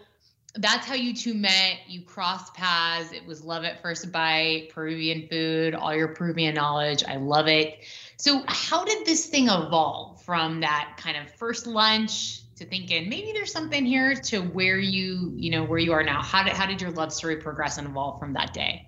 that's 0.55 0.88
how 0.88 0.94
you 0.94 1.13
two 1.13 1.34
met. 1.34 1.79
You 1.88 2.01
crossed 2.01 2.53
paths. 2.53 3.12
It 3.12 3.25
was 3.25 3.44
love 3.44 3.63
at 3.63 3.82
first 3.82 4.12
bite, 4.12 4.70
Peruvian 4.70 5.27
food, 5.27 5.75
all 5.75 5.94
your 5.94 6.10
Peruvian 6.10 6.55
knowledge. 6.55 7.03
I 7.05 7.17
love 7.17 7.48
it. 7.48 7.79
So, 8.17 8.43
how 8.48 8.86
did 8.86 9.05
this 9.05 9.27
thing 9.27 9.45
evolve 9.45 10.22
from 10.24 10.62
that 10.62 10.95
kind 10.98 11.17
of 11.17 11.29
first 11.36 11.67
lunch 11.67 12.41
to 12.55 12.65
thinking 12.65 13.10
maybe 13.10 13.34
there's 13.34 13.51
something 13.51 13.86
here 13.86 14.15
to 14.15 14.39
where 14.39 14.77
you, 14.77 15.34
you 15.36 15.51
know, 15.51 15.63
where 15.63 15.79
you 15.79 15.91
are 15.91 16.03
now? 16.03 16.22
How 16.22 16.43
did 16.43 16.53
how 16.53 16.65
did 16.65 16.81
your 16.81 16.91
love 16.91 17.12
story 17.12 17.38
progress 17.38 17.77
and 17.77 17.88
evolve 17.88 18.19
from 18.19 18.34
that 18.34 18.53
day? 18.53 18.88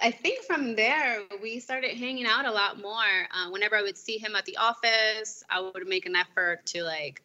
I 0.00 0.10
think 0.10 0.42
from 0.44 0.74
there 0.76 1.22
we 1.42 1.60
started 1.60 1.96
hanging 1.96 2.26
out 2.26 2.46
a 2.46 2.50
lot 2.50 2.80
more. 2.80 3.28
Uh, 3.32 3.50
whenever 3.50 3.76
I 3.76 3.82
would 3.82 3.96
see 3.96 4.18
him 4.18 4.34
at 4.34 4.44
the 4.44 4.56
office, 4.56 5.44
I 5.48 5.60
would 5.60 5.86
make 5.86 6.06
an 6.06 6.16
effort 6.16 6.66
to 6.66 6.82
like 6.82 7.22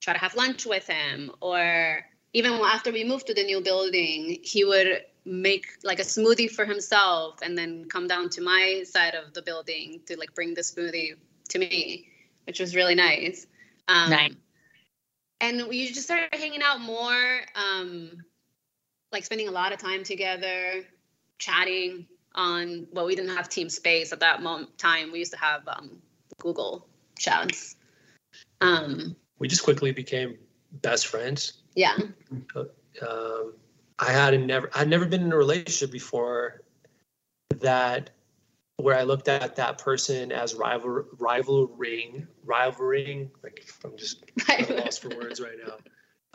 try 0.00 0.12
to 0.12 0.18
have 0.18 0.34
lunch 0.34 0.66
with 0.66 0.86
him. 0.86 1.32
Or 1.40 2.04
even 2.32 2.52
after 2.52 2.92
we 2.92 3.04
moved 3.04 3.26
to 3.28 3.34
the 3.34 3.44
new 3.44 3.60
building, 3.60 4.38
he 4.42 4.64
would 4.64 5.04
make 5.26 5.66
like 5.82 5.98
a 5.98 6.04
smoothie 6.04 6.48
for 6.48 6.64
himself 6.64 7.40
and 7.42 7.58
then 7.58 7.86
come 7.86 8.06
down 8.06 8.30
to 8.30 8.40
my 8.40 8.84
side 8.84 9.14
of 9.14 9.34
the 9.34 9.42
building 9.42 10.00
to 10.06 10.16
like 10.16 10.34
bring 10.34 10.54
the 10.54 10.62
smoothie 10.62 11.16
to 11.48 11.58
me, 11.58 12.08
which 12.46 12.60
was 12.60 12.74
really 12.74 12.94
nice. 12.94 13.46
Um, 13.88 14.10
nice. 14.10 14.32
And 15.40 15.66
we 15.68 15.88
just 15.88 16.04
started 16.04 16.34
hanging 16.34 16.62
out 16.62 16.80
more, 16.80 17.40
um, 17.54 18.10
like 19.12 19.24
spending 19.24 19.48
a 19.48 19.50
lot 19.50 19.72
of 19.72 19.78
time 19.78 20.04
together 20.04 20.84
chatting 21.38 22.06
on 22.34 22.86
well 22.92 23.06
we 23.06 23.14
didn't 23.14 23.34
have 23.34 23.48
team 23.48 23.68
space 23.68 24.12
at 24.12 24.20
that 24.20 24.42
moment 24.42 24.76
time 24.78 25.10
we 25.10 25.18
used 25.18 25.32
to 25.32 25.38
have 25.38 25.66
um, 25.68 25.98
google 26.38 26.86
chats 27.18 27.76
um, 28.60 29.16
we 29.38 29.48
just 29.48 29.62
quickly 29.62 29.92
became 29.92 30.36
best 30.82 31.06
friends 31.06 31.62
yeah 31.74 31.96
um, 33.06 33.54
i 33.98 34.10
had 34.10 34.38
never 34.46 34.70
i'd 34.74 34.88
never 34.88 35.06
been 35.06 35.22
in 35.22 35.32
a 35.32 35.36
relationship 35.36 35.90
before 35.90 36.62
that 37.56 38.10
where 38.76 38.96
i 38.96 39.02
looked 39.02 39.28
at 39.28 39.56
that 39.56 39.78
person 39.78 40.32
as 40.32 40.54
rival 40.54 41.04
rivaling 41.18 42.26
rivaling 42.44 43.30
like 43.42 43.66
i'm 43.84 43.96
just 43.96 44.24
lost 44.70 45.02
for 45.02 45.08
words 45.16 45.40
right 45.40 45.58
now 45.66 45.74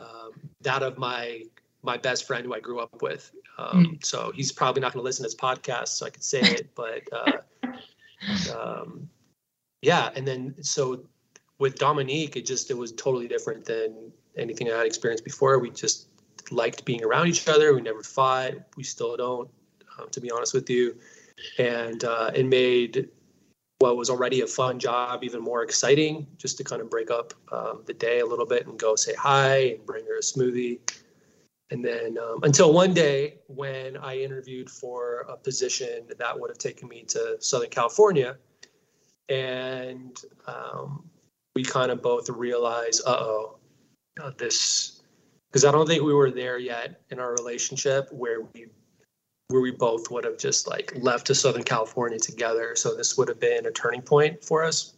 um, 0.00 0.32
that 0.62 0.82
of 0.82 0.98
my 0.98 1.44
my 1.82 1.96
best 1.96 2.26
friend 2.26 2.44
who 2.44 2.54
I 2.54 2.60
grew 2.60 2.78
up 2.78 3.02
with. 3.02 3.32
Um, 3.58 3.86
mm. 3.86 4.04
So 4.04 4.32
he's 4.34 4.52
probably 4.52 4.80
not 4.80 4.92
going 4.92 5.02
to 5.02 5.04
listen 5.04 5.24
to 5.24 5.26
this 5.28 5.34
podcast, 5.34 5.88
so 5.88 6.06
I 6.06 6.10
could 6.10 6.24
say 6.24 6.40
it. 6.40 6.74
But 6.74 7.02
uh, 7.12 8.56
um, 8.56 9.08
yeah, 9.82 10.10
and 10.14 10.26
then 10.26 10.54
so 10.62 11.04
with 11.58 11.76
Dominique, 11.76 12.36
it 12.36 12.46
just 12.46 12.70
it 12.70 12.76
was 12.76 12.92
totally 12.92 13.28
different 13.28 13.64
than 13.64 14.12
anything 14.36 14.70
I 14.70 14.76
had 14.76 14.86
experienced 14.86 15.24
before. 15.24 15.58
We 15.58 15.70
just 15.70 16.08
liked 16.52 16.84
being 16.84 17.02
around 17.02 17.28
each 17.28 17.48
other. 17.48 17.74
We 17.74 17.80
never 17.80 18.02
fought. 18.02 18.52
We 18.76 18.82
still 18.82 19.16
don't, 19.16 19.50
um, 19.98 20.08
to 20.10 20.20
be 20.20 20.30
honest 20.30 20.54
with 20.54 20.68
you. 20.70 20.96
And 21.58 22.04
uh, 22.04 22.30
it 22.34 22.46
made 22.46 23.08
what 23.78 23.96
was 23.96 24.10
already 24.10 24.42
a 24.42 24.46
fun 24.46 24.78
job 24.78 25.24
even 25.24 25.40
more 25.40 25.64
exciting, 25.64 26.26
just 26.38 26.56
to 26.58 26.64
kind 26.64 26.80
of 26.80 26.88
break 26.88 27.10
up 27.10 27.34
um, 27.50 27.82
the 27.86 27.94
day 27.94 28.20
a 28.20 28.26
little 28.26 28.46
bit 28.46 28.66
and 28.66 28.78
go 28.78 28.94
say 28.94 29.14
hi 29.14 29.56
and 29.56 29.86
bring 29.86 30.04
her 30.06 30.18
a 30.18 30.22
smoothie 30.22 30.78
and 31.72 31.82
then 31.82 32.18
um, 32.18 32.40
until 32.42 32.70
one 32.70 32.92
day 32.92 33.38
when 33.46 33.96
I 33.96 34.18
interviewed 34.18 34.68
for 34.68 35.20
a 35.20 35.38
position 35.38 36.06
that 36.18 36.38
would 36.38 36.50
have 36.50 36.58
taken 36.58 36.86
me 36.86 37.02
to 37.08 37.38
Southern 37.40 37.70
California, 37.70 38.36
and 39.30 40.14
um, 40.46 41.08
we 41.56 41.64
kind 41.64 41.90
of 41.90 42.02
both 42.02 42.28
realized, 42.28 43.00
uh 43.06 43.16
oh, 43.16 43.58
this, 44.36 45.00
because 45.52 45.66
I 45.66 45.70
don't 45.70 45.86
think 45.86 46.02
we 46.02 46.14
were 46.14 46.30
there 46.30 46.58
yet 46.58 47.02
in 47.10 47.20
our 47.20 47.32
relationship 47.34 48.08
where 48.10 48.40
we 48.40 48.68
where 49.48 49.60
we 49.60 49.70
both 49.70 50.10
would 50.10 50.24
have 50.24 50.38
just 50.38 50.66
like 50.66 50.94
left 50.96 51.26
to 51.26 51.34
Southern 51.34 51.62
California 51.62 52.18
together. 52.18 52.74
So 52.74 52.96
this 52.96 53.18
would 53.18 53.28
have 53.28 53.38
been 53.38 53.66
a 53.66 53.70
turning 53.70 54.00
point 54.00 54.42
for 54.42 54.64
us. 54.64 54.94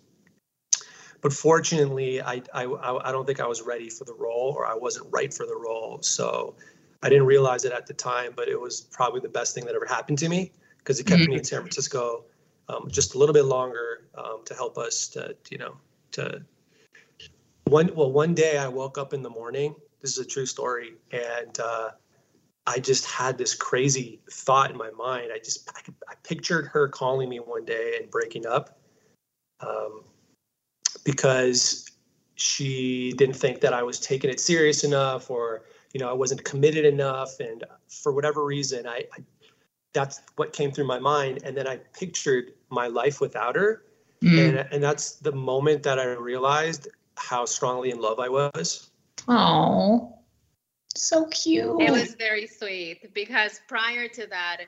But 1.23 1.33
fortunately, 1.33 2.23
I, 2.23 2.41
I, 2.53 2.67
I 2.67 3.11
don't 3.11 3.27
think 3.27 3.41
I 3.41 3.49
was 3.49 3.63
ready 3.63 3.89
for 3.89 4.05
the 4.05 4.15
role 4.15 4.55
or 4.57 4.65
I 4.65 4.75
wasn't 4.75 5.09
right 5.11 5.35
for 5.35 5.45
the 5.45 5.57
role. 5.57 5.99
So 6.03 6.55
I 7.03 7.09
didn't 7.09 7.27
realize 7.27 7.65
it 7.65 7.73
at 7.73 7.87
the 7.87 7.95
time, 7.95 8.33
but 8.37 8.47
it 8.47 8.61
was 8.61 8.83
probably 8.83 9.21
the 9.21 9.29
best 9.29 9.57
thing 9.57 9.65
that 9.65 9.75
ever 9.75 9.87
happened 9.87 10.19
to 10.19 10.29
me 10.29 10.53
because 10.79 11.01
it 11.01 11.07
kept 11.07 11.23
mm-hmm. 11.23 11.31
me 11.31 11.37
in 11.37 11.41
mm-hmm. 11.41 11.47
San 11.47 11.61
Francisco 11.63 12.27
um, 12.69 12.89
just 12.89 13.15
a 13.15 13.19
little 13.19 13.33
bit 13.33 13.47
longer 13.47 14.05
um, 14.17 14.43
to 14.45 14.55
help 14.55 14.79
us 14.79 15.09
to, 15.09 15.35
you 15.51 15.59
know, 15.59 15.77
to 16.13 16.45
one, 17.65 17.91
well, 17.95 18.13
one 18.13 18.35
day 18.35 18.59
I 18.59 18.69
woke 18.69 18.99
up 18.99 19.15
in 19.15 19.23
the 19.23 19.31
morning, 19.31 19.75
this 20.05 20.19
is 20.19 20.19
a 20.19 20.29
true 20.29 20.45
story. 20.45 20.93
And, 21.11 21.59
uh, 21.59 21.91
I 22.67 22.79
just 22.79 23.05
had 23.05 23.37
this 23.37 23.55
crazy 23.55 24.21
thought 24.31 24.71
in 24.71 24.77
my 24.77 24.91
mind. 24.91 25.31
I 25.35 25.39
just 25.39 25.71
I, 25.77 25.81
I 26.09 26.15
pictured 26.23 26.67
her 26.69 26.89
calling 26.89 27.29
me 27.29 27.39
one 27.39 27.65
day 27.65 27.99
and 28.01 28.11
breaking 28.11 28.47
up. 28.47 28.79
Um, 29.61 30.03
because 31.05 31.91
she 32.35 33.13
didn't 33.17 33.37
think 33.37 33.61
that 33.61 33.73
I 33.73 33.83
was 33.83 34.01
taking 34.01 34.31
it 34.31 34.41
serious 34.41 34.85
enough 34.85 35.31
or 35.31 35.63
you 35.93 36.01
know 36.01 36.09
I 36.09 36.13
wasn't 36.13 36.45
committed 36.45 36.85
enough 36.85 37.39
and 37.39 37.63
for 37.89 38.13
whatever 38.13 38.45
reason 38.45 38.87
I, 38.87 39.05
I 39.13 39.23
that's 39.93 40.23
what 40.37 40.53
came 40.53 40.73
through 40.73 40.87
my 40.87 40.99
mind 40.99 41.41
and 41.45 41.57
then 41.57 41.69
I 41.69 41.77
pictured 41.77 42.55
my 42.71 42.89
life 42.89 43.21
without 43.21 43.55
her 43.55 43.85
mm. 44.23 44.39
and 44.39 44.69
and 44.73 44.83
that's 44.83 45.17
the 45.17 45.33
moment 45.33 45.85
that 45.85 46.01
I 46.01 46.07
realized 46.15 46.89
how 47.17 47.45
strongly 47.45 47.91
in 47.91 48.01
love 48.01 48.19
I 48.19 48.29
was. 48.29 48.91
Oh. 49.29 50.19
So 50.95 51.27
cute. 51.27 51.81
It 51.81 51.91
was 51.91 52.15
very 52.15 52.47
sweet 52.47 53.13
because 53.15 53.61
prior 53.67 54.09
to 54.09 54.27
that 54.29 54.59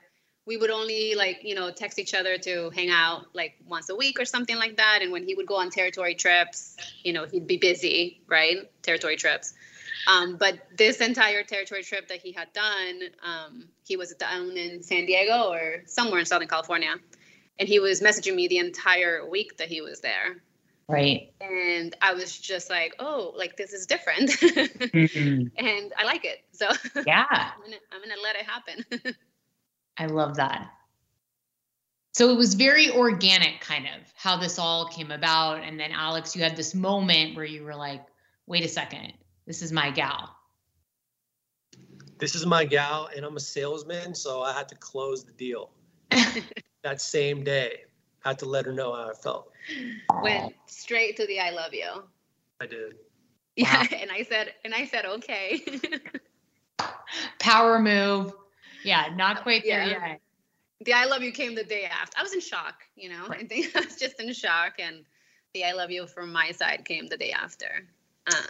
we 0.45 0.57
would 0.57 0.71
only 0.71 1.15
like 1.15 1.41
you 1.43 1.55
know 1.55 1.71
text 1.71 1.99
each 1.99 2.15
other 2.15 2.39
to 2.39 2.71
hang 2.71 2.91
out 2.91 3.27
like 3.33 3.55
once 3.67 3.89
a 3.91 3.97
week 3.97 4.19
or 4.21 4.25
something 4.25 4.57
like 4.57 4.77
that. 4.77 5.01
And 5.03 5.13
when 5.13 5.25
he 5.25 5.35
would 5.35 5.47
go 5.47 5.57
on 5.57 5.71
territory 5.71 6.15
trips 6.15 6.77
you 7.05 7.13
know 7.13 7.27
he'd 7.27 7.47
be 7.47 7.59
busy 7.59 8.21
right? 8.27 8.57
Territory 8.83 9.17
trips. 9.17 9.55
Um, 10.09 10.37
but 10.37 10.59
this 10.77 11.01
entire 11.01 11.43
territory 11.43 11.83
trip 11.83 12.09
that 12.09 12.19
he 12.19 12.33
had 12.33 12.53
done 12.53 13.01
um, 13.23 13.69
he 13.87 13.97
was 13.97 14.15
down 14.15 14.57
in 14.57 14.83
san 14.83 15.07
diego 15.07 15.51
or 15.53 15.83
somewhere 15.87 16.21
in 16.21 16.27
southern 16.27 16.49
california. 16.49 16.95
And 17.59 17.69
he 17.69 17.79
was 17.79 18.01
messaging 18.01 18.35
me 18.35 18.49
the 18.49 18.59
entire 18.59 19.29
week 19.29 19.57
that 19.59 19.69
he 19.69 19.81
was 19.81 20.01
there 20.01 20.43
right 20.89 21.33
and 21.41 21.97
i 22.01 22.13
was 22.13 22.39
just 22.39 22.71
like 22.71 22.95
oh 23.01 23.33
like 23.37 23.57
this 23.57 23.73
is 23.73 23.87
different 23.87 24.31
mm-hmm. 24.31 25.47
and 25.59 25.93
i 25.99 26.05
like 26.05 26.25
it 26.25 26.45
so 26.53 26.69
yeah 27.07 27.27
I'm, 27.31 27.61
gonna, 27.63 27.77
I'm 27.93 28.01
gonna 28.01 28.23
let 28.23 28.37
it 28.37 28.47
happen 28.47 29.15
I 29.99 30.07
love 30.07 30.37
that. 30.37 30.71
So 32.13 32.31
it 32.31 32.37
was 32.37 32.55
very 32.55 32.91
organic, 32.91 33.61
kind 33.61 33.87
of 33.87 34.13
how 34.15 34.37
this 34.37 34.59
all 34.59 34.89
came 34.89 35.11
about. 35.11 35.63
And 35.63 35.79
then, 35.79 35.93
Alex, 35.93 36.35
you 36.35 36.43
had 36.43 36.57
this 36.57 36.75
moment 36.75 37.37
where 37.37 37.45
you 37.45 37.63
were 37.63 37.75
like, 37.75 38.05
wait 38.47 38.65
a 38.65 38.69
second, 38.69 39.13
this 39.47 39.63
is 39.63 39.73
my 39.73 39.91
gal. 39.91 40.35
This 42.19 42.35
is 42.35 42.47
my 42.47 42.65
gal, 42.65 43.11
and 43.15 43.27
I'm 43.27 43.37
a 43.37 43.41
salesman. 43.41 44.15
So 44.15 44.43
I 44.43 44.53
had 44.53 44.69
to 44.71 44.75
close 44.77 45.25
the 45.25 45.33
deal 45.33 45.71
that 46.83 47.01
same 47.01 47.45
day. 47.45 47.81
I 48.27 48.31
had 48.31 48.39
to 48.41 48.47
let 48.47 48.67
her 48.67 48.73
know 48.73 48.93
how 48.95 49.11
I 49.11 49.15
felt. 49.15 49.53
Went 50.23 50.55
straight 50.67 51.17
to 51.17 51.27
the 51.27 51.41
I 51.41 51.51
love 51.51 51.73
you. 51.73 52.03
I 52.61 52.67
did. 52.67 52.97
Yeah. 53.57 53.83
Wow. 53.83 53.87
And 54.03 54.11
I 54.11 54.23
said, 54.23 54.53
and 54.65 54.75
I 54.75 54.85
said, 54.85 55.07
okay. 55.07 55.65
Power 57.39 57.79
move 57.79 58.35
yeah, 58.87 59.09
not 59.15 59.43
quite 59.43 59.65
there 59.65 59.85
yeah. 59.85 60.09
yet. 60.09 60.21
The 60.83 60.93
I 60.93 61.07
love 61.07 61.23
you 61.23 61.33
came 61.33 61.55
the 61.55 61.65
day 61.65 61.85
after. 61.85 62.19
I 62.19 62.23
was 62.23 62.33
in 62.33 62.41
shock, 62.41 62.85
you 62.95 63.09
know. 63.09 63.27
Right. 63.27 63.45
I 63.45 63.47
think 63.47 63.73
I 63.77 63.81
was 63.81 63.97
just 63.97 64.21
in 64.21 64.33
shock, 64.33 64.75
and 64.79 65.05
the 65.55 65.65
I 65.65 65.73
love 65.73 65.91
you 65.91 66.07
from 66.07 66.33
my 66.33 66.53
side 66.53 66.85
came 66.85 67.09
the 67.09 67.17
day 67.17 67.33
after. 67.33 67.87
Uh, 68.27 68.47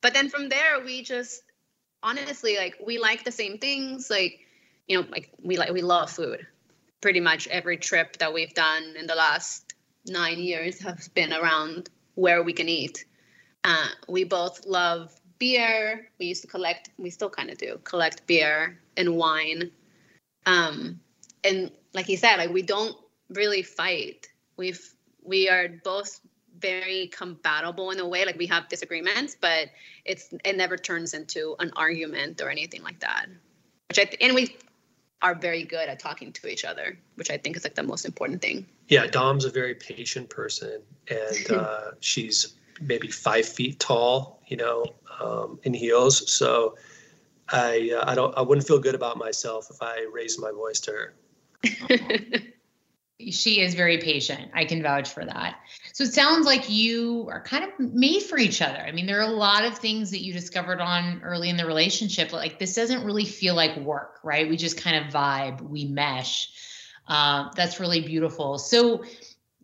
but 0.00 0.12
then 0.12 0.28
from 0.28 0.48
there, 0.48 0.80
we 0.84 1.02
just 1.02 1.42
honestly 2.02 2.56
like 2.56 2.78
we 2.84 2.98
like 2.98 3.24
the 3.24 3.30
same 3.32 3.58
things. 3.58 4.10
Like, 4.10 4.40
you 4.88 5.00
know, 5.00 5.06
like 5.08 5.30
we 5.42 5.56
like 5.56 5.72
we 5.72 5.82
love 5.82 6.10
food. 6.10 6.46
Pretty 7.00 7.20
much 7.20 7.46
every 7.48 7.76
trip 7.76 8.16
that 8.18 8.32
we've 8.32 8.54
done 8.54 8.94
in 8.98 9.06
the 9.06 9.14
last 9.14 9.74
nine 10.06 10.38
years 10.38 10.80
has 10.82 11.08
been 11.08 11.32
around 11.32 11.88
where 12.14 12.42
we 12.42 12.52
can 12.52 12.68
eat. 12.68 13.04
Uh, 13.64 13.88
we 14.08 14.24
both 14.24 14.66
love 14.66 15.14
beer. 15.38 16.08
We 16.18 16.26
used 16.26 16.42
to 16.42 16.48
collect, 16.48 16.90
we 16.98 17.10
still 17.10 17.30
kind 17.30 17.50
of 17.50 17.58
do, 17.58 17.80
collect 17.84 18.26
beer 18.26 18.78
and 18.96 19.16
wine. 19.16 19.70
Um, 20.46 21.00
and 21.44 21.70
like 21.94 22.06
he 22.06 22.16
said, 22.16 22.36
like 22.36 22.50
we 22.50 22.62
don't 22.62 22.96
really 23.30 23.62
fight. 23.62 24.28
We've 24.56 24.94
we 25.22 25.48
are 25.48 25.68
both 25.68 26.20
very 26.58 27.08
compatible 27.08 27.90
in 27.90 28.00
a 28.00 28.06
way. 28.06 28.24
Like 28.24 28.38
we 28.38 28.46
have 28.46 28.68
disagreements, 28.68 29.36
but 29.40 29.68
it's 30.04 30.32
it 30.44 30.56
never 30.56 30.76
turns 30.76 31.14
into 31.14 31.56
an 31.58 31.72
argument 31.76 32.40
or 32.40 32.50
anything 32.50 32.82
like 32.82 33.00
that. 33.00 33.26
Which 33.88 33.98
I 33.98 34.04
th- 34.04 34.18
and 34.20 34.34
we 34.34 34.56
are 35.22 35.34
very 35.34 35.64
good 35.64 35.88
at 35.88 35.98
talking 35.98 36.32
to 36.32 36.48
each 36.48 36.64
other, 36.64 36.98
which 37.16 37.30
I 37.30 37.36
think 37.36 37.56
is 37.56 37.64
like 37.64 37.74
the 37.74 37.82
most 37.82 38.04
important 38.04 38.40
thing. 38.40 38.66
Yeah, 38.88 39.06
Dom's 39.06 39.44
a 39.44 39.50
very 39.50 39.74
patient 39.74 40.30
person, 40.30 40.82
and 41.08 41.50
uh, 41.58 41.90
she's 42.00 42.54
maybe 42.80 43.08
five 43.08 43.46
feet 43.46 43.78
tall, 43.78 44.42
you 44.46 44.56
know, 44.56 44.84
um, 45.20 45.60
in 45.64 45.74
heels. 45.74 46.32
So 46.32 46.76
I 47.48 47.92
uh, 47.96 48.10
I 48.10 48.14
don't 48.14 48.36
I 48.36 48.42
wouldn't 48.42 48.66
feel 48.66 48.78
good 48.78 48.94
about 48.94 49.18
myself 49.18 49.68
if 49.70 49.82
I 49.82 50.06
raised 50.12 50.40
my 50.40 50.50
voice 50.50 50.80
to 50.80 50.92
her. 50.92 51.14
she 53.30 53.60
is 53.60 53.74
very 53.74 53.98
patient. 53.98 54.50
I 54.54 54.64
can 54.64 54.82
vouch 54.82 55.10
for 55.10 55.24
that. 55.24 55.56
So 55.92 56.04
it 56.04 56.14
sounds 56.14 56.46
like 56.46 56.70
you 56.70 57.28
are 57.30 57.42
kind 57.42 57.64
of 57.64 57.78
made 57.78 58.22
for 58.22 58.38
each 58.38 58.62
other. 58.62 58.78
I 58.78 58.92
mean, 58.92 59.06
there 59.06 59.18
are 59.18 59.28
a 59.28 59.34
lot 59.34 59.64
of 59.64 59.78
things 59.78 60.10
that 60.12 60.20
you 60.20 60.32
discovered 60.32 60.80
on 60.80 61.20
early 61.22 61.48
in 61.48 61.56
the 61.56 61.66
relationship. 61.66 62.32
Like 62.32 62.58
this 62.58 62.74
doesn't 62.74 63.04
really 63.04 63.24
feel 63.24 63.54
like 63.54 63.76
work, 63.78 64.20
right? 64.22 64.48
We 64.48 64.56
just 64.56 64.76
kind 64.76 65.04
of 65.04 65.12
vibe, 65.12 65.60
we 65.60 65.84
mesh. 65.84 66.52
Uh, 67.06 67.50
that's 67.54 67.80
really 67.80 68.00
beautiful. 68.00 68.58
So 68.58 69.04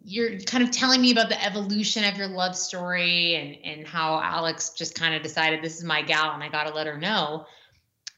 you're 0.04 0.38
kind 0.40 0.62
of 0.62 0.70
telling 0.70 1.00
me 1.00 1.10
about 1.10 1.28
the 1.28 1.44
evolution 1.44 2.04
of 2.04 2.16
your 2.16 2.28
love 2.28 2.56
story 2.56 3.34
and 3.34 3.78
and 3.78 3.86
how 3.86 4.20
Alex 4.20 4.70
just 4.70 4.94
kind 4.94 5.14
of 5.14 5.22
decided 5.22 5.62
this 5.62 5.76
is 5.76 5.84
my 5.84 6.00
gal 6.02 6.32
and 6.32 6.42
I 6.42 6.48
got 6.48 6.68
to 6.68 6.74
let 6.74 6.86
her 6.86 6.96
know 6.96 7.46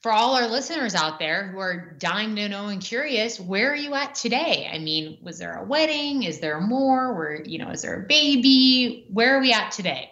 for 0.08 0.12
all 0.14 0.36
our 0.36 0.48
listeners 0.48 0.94
out 0.94 1.18
there 1.18 1.48
who 1.48 1.58
are 1.58 1.94
dying 1.98 2.34
to 2.34 2.48
know 2.48 2.68
and 2.68 2.80
curious, 2.80 3.38
where 3.38 3.70
are 3.72 3.76
you 3.76 3.92
at 3.92 4.14
today? 4.14 4.66
I 4.72 4.78
mean, 4.78 5.18
was 5.20 5.38
there 5.38 5.52
a 5.56 5.64
wedding? 5.64 6.22
Is 6.22 6.40
there 6.40 6.58
more? 6.62 7.12
Where, 7.12 7.42
you 7.42 7.58
know, 7.58 7.68
is 7.68 7.82
there 7.82 8.02
a 8.02 8.06
baby? 8.06 9.04
Where 9.12 9.36
are 9.36 9.40
we 9.42 9.52
at 9.52 9.70
today? 9.70 10.10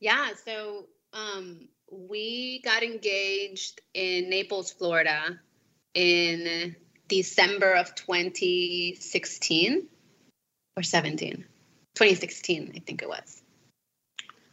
Yeah, 0.00 0.28
so 0.42 0.86
um, 1.12 1.68
we 1.92 2.62
got 2.64 2.82
engaged 2.82 3.82
in 3.92 4.30
Naples, 4.30 4.72
Florida 4.72 5.38
in 5.92 6.74
December 7.08 7.74
of 7.74 7.94
2016 7.94 9.86
or 10.78 10.82
17. 10.82 11.44
2016, 11.94 12.72
I 12.74 12.78
think 12.78 13.02
it 13.02 13.08
was. 13.10 13.42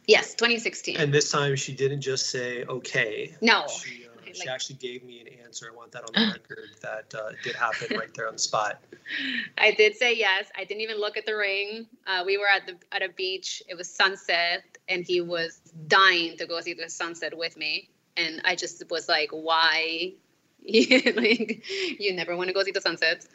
Yes, 0.06 0.34
2016. 0.34 0.98
And 0.98 1.10
this 1.10 1.32
time 1.32 1.56
she 1.56 1.72
didn't 1.72 2.02
just 2.02 2.28
say 2.28 2.64
okay. 2.64 3.34
No. 3.40 3.64
She, 3.68 4.05
she 4.36 4.48
actually 4.48 4.76
gave 4.76 5.04
me 5.04 5.20
an 5.20 5.28
answer. 5.44 5.68
I 5.72 5.74
want 5.74 5.92
that 5.92 6.02
on 6.04 6.10
the 6.14 6.32
record. 6.32 6.68
That 6.82 7.14
uh, 7.14 7.30
did 7.42 7.56
happen 7.56 7.96
right 7.96 8.12
there 8.14 8.28
on 8.28 8.34
the 8.34 8.38
spot. 8.38 8.82
I 9.58 9.72
did 9.72 9.96
say 9.96 10.16
yes. 10.16 10.46
I 10.56 10.64
didn't 10.64 10.82
even 10.82 10.98
look 10.98 11.16
at 11.16 11.26
the 11.26 11.36
ring. 11.36 11.86
Uh, 12.06 12.22
we 12.24 12.38
were 12.38 12.48
at 12.48 12.66
the 12.66 12.76
at 12.92 13.02
a 13.02 13.08
beach. 13.08 13.62
It 13.68 13.76
was 13.76 13.88
sunset, 13.88 14.64
and 14.88 15.04
he 15.04 15.20
was 15.20 15.60
dying 15.86 16.36
to 16.38 16.46
go 16.46 16.60
see 16.60 16.74
the 16.74 16.88
sunset 16.88 17.36
with 17.36 17.56
me. 17.56 17.88
And 18.16 18.40
I 18.44 18.54
just 18.54 18.82
was 18.90 19.08
like, 19.08 19.30
"Why? 19.30 20.12
like, 20.66 21.64
you 22.00 22.14
never 22.14 22.36
want 22.36 22.48
to 22.48 22.54
go 22.54 22.62
see 22.62 22.72
the 22.72 22.80
sunsets." 22.80 23.28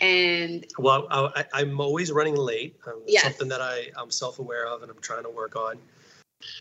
And 0.00 0.66
well, 0.78 1.06
I, 1.10 1.44
am 1.60 1.78
always 1.78 2.10
running 2.10 2.34
late. 2.34 2.76
Um, 2.86 3.02
yes. 3.06 3.22
Something 3.24 3.48
that 3.48 3.60
I 3.60 3.88
I'm 3.96 4.10
self 4.10 4.38
aware 4.38 4.66
of, 4.66 4.82
and 4.82 4.90
I'm 4.90 5.00
trying 5.00 5.24
to 5.24 5.30
work 5.30 5.56
on. 5.56 5.78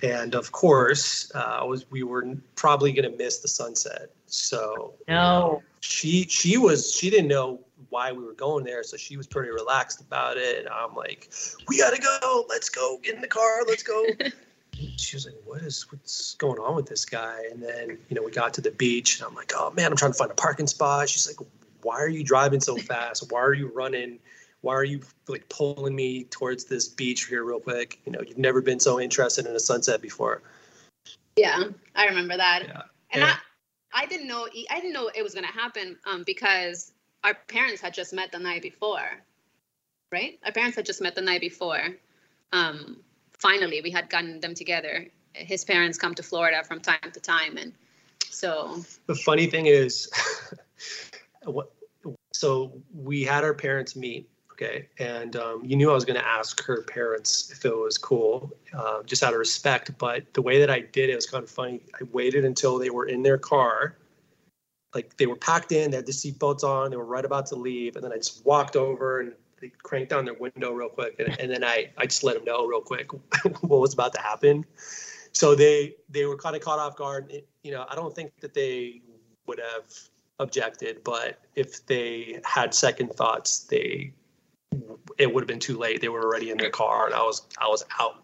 And 0.03 0.36
of 0.36 0.51
course, 0.51 1.31
uh, 1.36 1.63
was 1.65 1.89
we 1.89 2.03
were 2.03 2.25
probably 2.55 2.91
going 2.91 3.09
to 3.09 3.17
miss 3.17 3.39
the 3.39 3.48
sunset. 3.48 4.09
So 4.27 4.93
no, 5.07 5.63
she 5.79 6.24
she 6.24 6.57
was 6.57 6.93
she 6.93 7.09
didn't 7.09 7.27
know 7.27 7.59
why 7.89 8.12
we 8.12 8.24
were 8.24 8.33
going 8.33 8.63
there, 8.63 8.83
so 8.83 8.98
she 8.98 9.17
was 9.17 9.27
pretty 9.27 9.50
relaxed 9.50 10.01
about 10.01 10.38
it. 10.38 10.59
And 10.59 10.69
I'm 10.69 10.95
like, 10.95 11.31
we 11.67 11.77
gotta 11.77 12.00
go. 12.00 12.45
Let's 12.50 12.69
go. 12.69 13.00
Get 13.01 13.15
in 13.15 13.21
the 13.21 13.27
car. 13.27 13.62
Let's 13.67 13.83
go. 13.83 14.05
she 14.98 15.15
was 15.15 15.25
like, 15.25 15.36
"What 15.45 15.62
is 15.62 15.91
what's 15.91 16.36
going 16.36 16.59
on 16.59 16.75
with 16.75 16.88
this 16.88 17.05
guy?" 17.05 17.45
And 17.51 17.62
then 17.62 17.98
you 18.09 18.15
know 18.15 18.24
we 18.24 18.31
got 18.31 18.53
to 18.55 18.62
the 18.62 18.71
beach, 18.71 19.19
and 19.19 19.27
I'm 19.27 19.36
like, 19.36 19.53
"Oh 19.56 19.71
man, 19.71 19.91
I'm 19.91 19.97
trying 19.97 20.12
to 20.12 20.17
find 20.17 20.32
a 20.32 20.36
parking 20.36 20.67
spot." 20.67 21.10
She's 21.10 21.27
like, 21.27 21.47
"Why 21.82 21.99
are 21.99 22.10
you 22.10 22.23
driving 22.23 22.60
so 22.60 22.77
fast? 22.77 23.32
Why 23.32 23.41
are 23.41 23.53
you 23.53 23.67
running?" 23.73 24.19
Why 24.62 24.74
are 24.74 24.84
you 24.84 25.02
like 25.28 25.48
pulling 25.50 25.95
me 25.95 26.26
towards 26.26 26.65
this 26.65 26.88
beach 26.88 27.26
here 27.26 27.43
real 27.43 27.60
quick? 27.60 28.00
You 28.06 28.12
know, 28.12 28.19
you've 28.26 28.38
never 28.38 28.62
been 28.62 28.80
so 28.80 29.00
interested 29.00 29.45
in 29.45 29.56
a 29.56 29.60
sunset 29.60 30.02
before. 30.02 30.41
Yeah, 31.36 31.63
I 31.95 32.08
remember 32.08 32.36
that. 32.38 32.63
Yeah. 32.67 32.82
And 33.12 33.22
yeah. 33.22 33.36
I, 33.93 34.04
I 34.04 34.06
didn't 34.06 34.28
know, 34.28 34.48
I 34.69 34.80
didn't 34.80 34.93
know 34.93 35.10
it 35.15 35.24
was 35.24 35.34
going 35.34 35.45
to 35.45 35.54
happen 35.54 35.98
um, 36.06 36.24
because 36.26 36.91
our 37.24 37.34
parents 37.48 37.82
had 37.82 37.93
just 37.93 38.13
met 38.13 38.32
the 38.32 38.39
night 38.39 38.62
before, 38.62 39.24
right? 40.12 40.38
Our 40.45 40.52
parents 40.52 40.76
had 40.76 40.86
just 40.86 41.02
met 41.02 41.15
the 41.15 41.22
night 41.22 41.41
before. 41.41 41.82
Um, 42.52 42.98
finally, 43.38 43.82
we 43.82 43.91
had 43.91 44.10
gotten 44.10 44.39
them 44.41 44.56
together. 44.56 45.08
His 45.34 45.63
parents 45.63 45.98
come 45.98 46.15
to 46.15 46.24
Florida 46.24 46.63
from 46.63 46.82
time 46.82 47.12
to 47.13 47.19
time, 47.19 47.58
and 47.58 47.72
so. 48.30 48.84
The 49.06 49.15
funny 49.15 49.48
thing 49.48 49.67
is, 49.67 50.10
what? 51.43 51.72
So 52.34 52.82
we 52.93 53.24
had 53.24 53.43
our 53.43 53.54
parents 53.54 53.95
meet 53.95 54.28
Okay. 54.62 54.89
And 54.98 55.38
um, 55.38 55.63
you 55.63 55.78
knew 55.78 55.89
I 55.89 55.93
was 55.93 56.04
going 56.04 56.19
to 56.19 56.28
ask 56.28 56.62
her 56.65 56.82
parents 56.82 57.50
if 57.50 57.63
it 57.63 57.74
was 57.74 57.98
cool, 57.98 58.52
uh, 58.74 59.04
just 59.04 59.24
out 59.24 59.32
of 59.32 59.39
respect. 59.39 59.98
But 59.98 60.34
the 60.34 60.41
way 60.41 60.60
that 60.60 60.69
I 60.69 60.82
did 60.82 61.10
it 61.10 61.15
was 61.15 61.26
kind 61.26 61.43
of 61.43 61.50
funny. 61.50 61.82
I 61.95 62.04
waited 62.12 62.43
until 62.43 62.78
they 62.78 62.89
were 62.89 63.06
in 63.06 63.24
their 63.24 63.38
car, 63.38 63.95
like 64.93 65.15
they 65.15 65.28
were 65.28 65.38
packed 65.38 65.72
in, 65.72 65.91
they 65.91 65.98
had 65.98 66.06
the 66.06 66.12
seatbelts 66.12 66.65
on, 66.65 66.91
they 66.91 66.98
were 66.98 67.06
right 67.06 67.24
about 67.24 67.45
to 67.48 67.56
leave. 67.56 67.95
And 67.95 68.04
then 68.04 68.12
I 68.12 68.17
just 68.17 68.45
walked 68.45 68.76
over 68.76 69.22
and 69.22 69.34
they 69.62 69.72
cranked 69.82 70.10
down 70.10 70.26
their 70.26 70.34
window 70.34 70.74
real 70.74 70.89
quick. 70.89 71.15
And, 71.19 71.39
and 71.39 71.50
then 71.50 71.63
I, 71.63 71.91
I 71.98 72.06
just 72.08 72.26
let 72.26 72.36
them 72.36 72.43
know 72.43 72.65
real 72.65 72.82
quick 72.82 73.13
what 73.62 73.80
was 73.80 73.93
about 73.93 74.13
to 74.15 74.22
happen. 74.22 74.65
So 75.32 75.56
they 75.56 75.95
they 76.10 76.26
were 76.26 76.36
kind 76.36 76.58
of 76.58 76.62
caught 76.62 76.80
off 76.80 76.98
guard. 76.98 77.32
It, 77.32 77.48
you 77.63 77.72
know, 77.72 77.86
I 77.88 77.95
don't 77.95 78.13
think 78.13 78.32
that 78.41 78.54
they 78.54 79.04
would 79.45 79.60
have 79.60 79.93
objected, 80.39 81.02
but 81.06 81.39
if 81.56 81.86
they 81.86 82.41
had 82.43 82.74
second 82.74 83.13
thoughts, 83.13 83.60
they 83.60 84.13
it 85.17 85.34
would 85.34 85.41
have 85.41 85.47
been 85.47 85.60
too 85.60 85.77
late. 85.77 86.01
They 86.01 86.10
were 86.10 86.23
already 86.23 86.49
in 86.49 86.58
their 86.58 86.69
car, 86.69 87.05
and 87.05 87.13
I 87.13 87.21
was 87.21 87.43
I 87.60 87.67
was 87.67 87.86
out. 87.99 88.23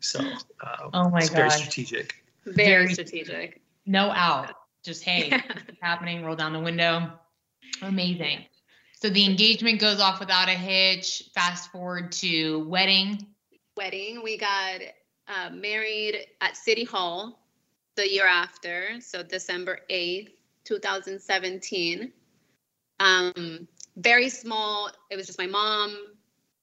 So, 0.00 0.20
uh, 0.60 0.90
oh 0.92 1.08
my 1.08 1.20
god, 1.20 1.30
very 1.30 1.50
strategic. 1.50 2.22
Very 2.44 2.92
strategic. 2.92 3.62
No 3.86 4.10
out. 4.10 4.54
Just 4.82 5.04
hey, 5.04 5.32
happening. 5.80 6.24
Roll 6.24 6.36
down 6.36 6.52
the 6.52 6.60
window. 6.60 7.12
Amazing. 7.82 8.44
So 9.00 9.10
the 9.10 9.24
engagement 9.24 9.80
goes 9.80 10.00
off 10.00 10.20
without 10.20 10.48
a 10.48 10.52
hitch. 10.52 11.24
Fast 11.34 11.70
forward 11.70 12.12
to 12.12 12.60
wedding. 12.68 13.26
Wedding. 13.76 14.22
We 14.22 14.38
got 14.38 14.80
uh, 15.28 15.50
married 15.50 16.26
at 16.40 16.56
City 16.56 16.84
Hall 16.84 17.40
the 17.96 18.10
year 18.10 18.26
after, 18.26 19.00
so 19.00 19.22
December 19.22 19.80
eighth, 19.90 20.32
two 20.64 20.78
thousand 20.78 21.20
seventeen. 21.20 22.12
Um, 22.98 23.68
very 23.96 24.28
small. 24.28 24.90
It 25.10 25.16
was 25.16 25.26
just 25.26 25.38
my 25.38 25.46
mom, 25.46 25.96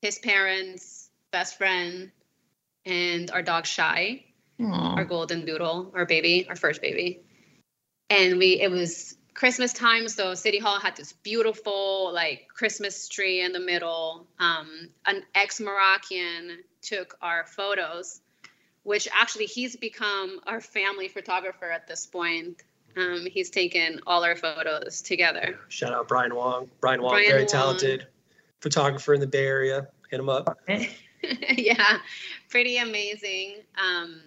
his 0.01 0.19
parents, 0.19 1.09
best 1.31 1.57
friend, 1.57 2.11
and 2.85 3.31
our 3.31 3.41
dog 3.41 3.65
Shy, 3.65 4.23
Aww. 4.59 4.97
our 4.97 5.05
golden 5.05 5.45
doodle, 5.45 5.91
our 5.95 6.05
baby, 6.05 6.45
our 6.47 6.55
first 6.55 6.81
baby. 6.81 7.21
And 8.09 8.37
we 8.37 8.61
it 8.61 8.69
was 8.69 9.17
Christmas 9.33 9.73
time, 9.73 10.07
so 10.07 10.35
City 10.35 10.59
Hall 10.59 10.79
had 10.79 10.95
this 10.95 11.13
beautiful 11.13 12.11
like 12.13 12.47
Christmas 12.53 13.07
tree 13.07 13.41
in 13.41 13.51
the 13.51 13.59
middle. 13.59 14.27
Um, 14.39 14.89
an 15.05 15.23
ex 15.33 15.59
Merakian 15.59 16.57
took 16.81 17.17
our 17.21 17.45
photos, 17.45 18.21
which 18.83 19.07
actually 19.11 19.45
he's 19.45 19.75
become 19.75 20.39
our 20.45 20.61
family 20.61 21.07
photographer 21.07 21.69
at 21.71 21.87
this 21.87 22.05
point. 22.05 22.61
Um, 22.95 23.25
he's 23.25 23.49
taken 23.49 23.99
all 24.05 24.23
our 24.23 24.35
photos 24.35 25.01
together. 25.01 25.59
Shout 25.69 25.93
out 25.93 26.07
Brian 26.07 26.35
Wong. 26.35 26.69
Brian 26.79 27.01
Wong, 27.01 27.13
Brian 27.13 27.27
very 27.27 27.41
Wong. 27.41 27.47
talented 27.47 28.07
photographer 28.61 29.13
in 29.13 29.19
the 29.19 29.27
Bay 29.27 29.45
Area. 29.45 29.87
Hit 30.09 30.19
him 30.19 30.29
up. 30.29 30.57
yeah, 31.57 31.97
pretty 32.49 32.77
amazing. 32.77 33.57
Um, 33.77 34.21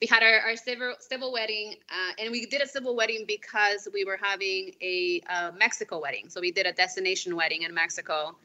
we 0.00 0.06
had 0.06 0.22
our, 0.22 0.40
our 0.40 0.56
civil, 0.56 0.94
civil 1.00 1.32
wedding, 1.32 1.74
uh, 1.90 2.12
and 2.18 2.30
we 2.30 2.46
did 2.46 2.62
a 2.62 2.68
civil 2.68 2.94
wedding 2.94 3.24
because 3.26 3.88
we 3.92 4.04
were 4.04 4.18
having 4.20 4.72
a 4.80 5.20
uh, 5.28 5.50
Mexico 5.58 6.00
wedding. 6.00 6.28
So 6.28 6.40
we 6.40 6.52
did 6.52 6.66
a 6.66 6.72
destination 6.72 7.34
wedding 7.34 7.62
in 7.62 7.74
Mexico, 7.74 8.36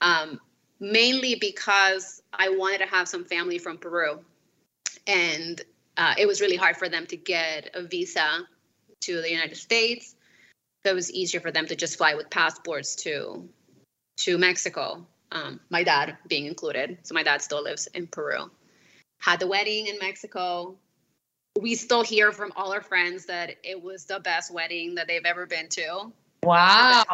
um, 0.00 0.40
mainly 0.80 1.36
because 1.36 2.22
I 2.32 2.48
wanted 2.48 2.78
to 2.78 2.86
have 2.86 3.06
some 3.06 3.24
family 3.24 3.58
from 3.58 3.78
Peru. 3.78 4.20
And 5.06 5.62
uh, 5.96 6.14
it 6.18 6.26
was 6.26 6.40
really 6.40 6.56
hard 6.56 6.76
for 6.76 6.88
them 6.88 7.06
to 7.06 7.16
get 7.16 7.70
a 7.74 7.82
visa 7.82 8.46
to 9.06 9.22
the 9.22 9.30
United 9.30 9.56
States. 9.56 10.14
So 10.84 10.92
it 10.92 10.94
was 10.94 11.10
easier 11.10 11.40
for 11.40 11.50
them 11.50 11.66
to 11.66 11.76
just 11.76 11.96
fly 11.96 12.14
with 12.14 12.30
passports 12.30 12.94
to 12.96 13.48
to 14.18 14.38
Mexico. 14.38 15.06
Um, 15.32 15.60
my 15.70 15.82
dad 15.82 16.16
being 16.28 16.46
included. 16.46 16.98
So 17.02 17.14
my 17.14 17.22
dad 17.22 17.42
still 17.42 17.62
lives 17.62 17.88
in 17.88 18.06
Peru. 18.06 18.50
Had 19.18 19.40
the 19.40 19.46
wedding 19.46 19.86
in 19.86 19.98
Mexico. 19.98 20.76
We 21.60 21.74
still 21.74 22.02
hear 22.02 22.32
from 22.32 22.52
all 22.54 22.72
our 22.72 22.82
friends 22.82 23.26
that 23.26 23.56
it 23.62 23.82
was 23.82 24.04
the 24.04 24.20
best 24.20 24.52
wedding 24.52 24.94
that 24.94 25.08
they've 25.08 25.24
ever 25.24 25.46
been 25.46 25.68
to. 25.70 26.12
Wow. 26.42 27.04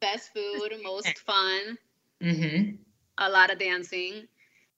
Best 0.00 0.32
food, 0.32 0.72
most 0.82 1.18
fun. 1.26 1.78
Mm-hmm. 2.22 2.76
A 3.18 3.28
lot 3.28 3.52
of 3.52 3.58
dancing. 3.58 4.26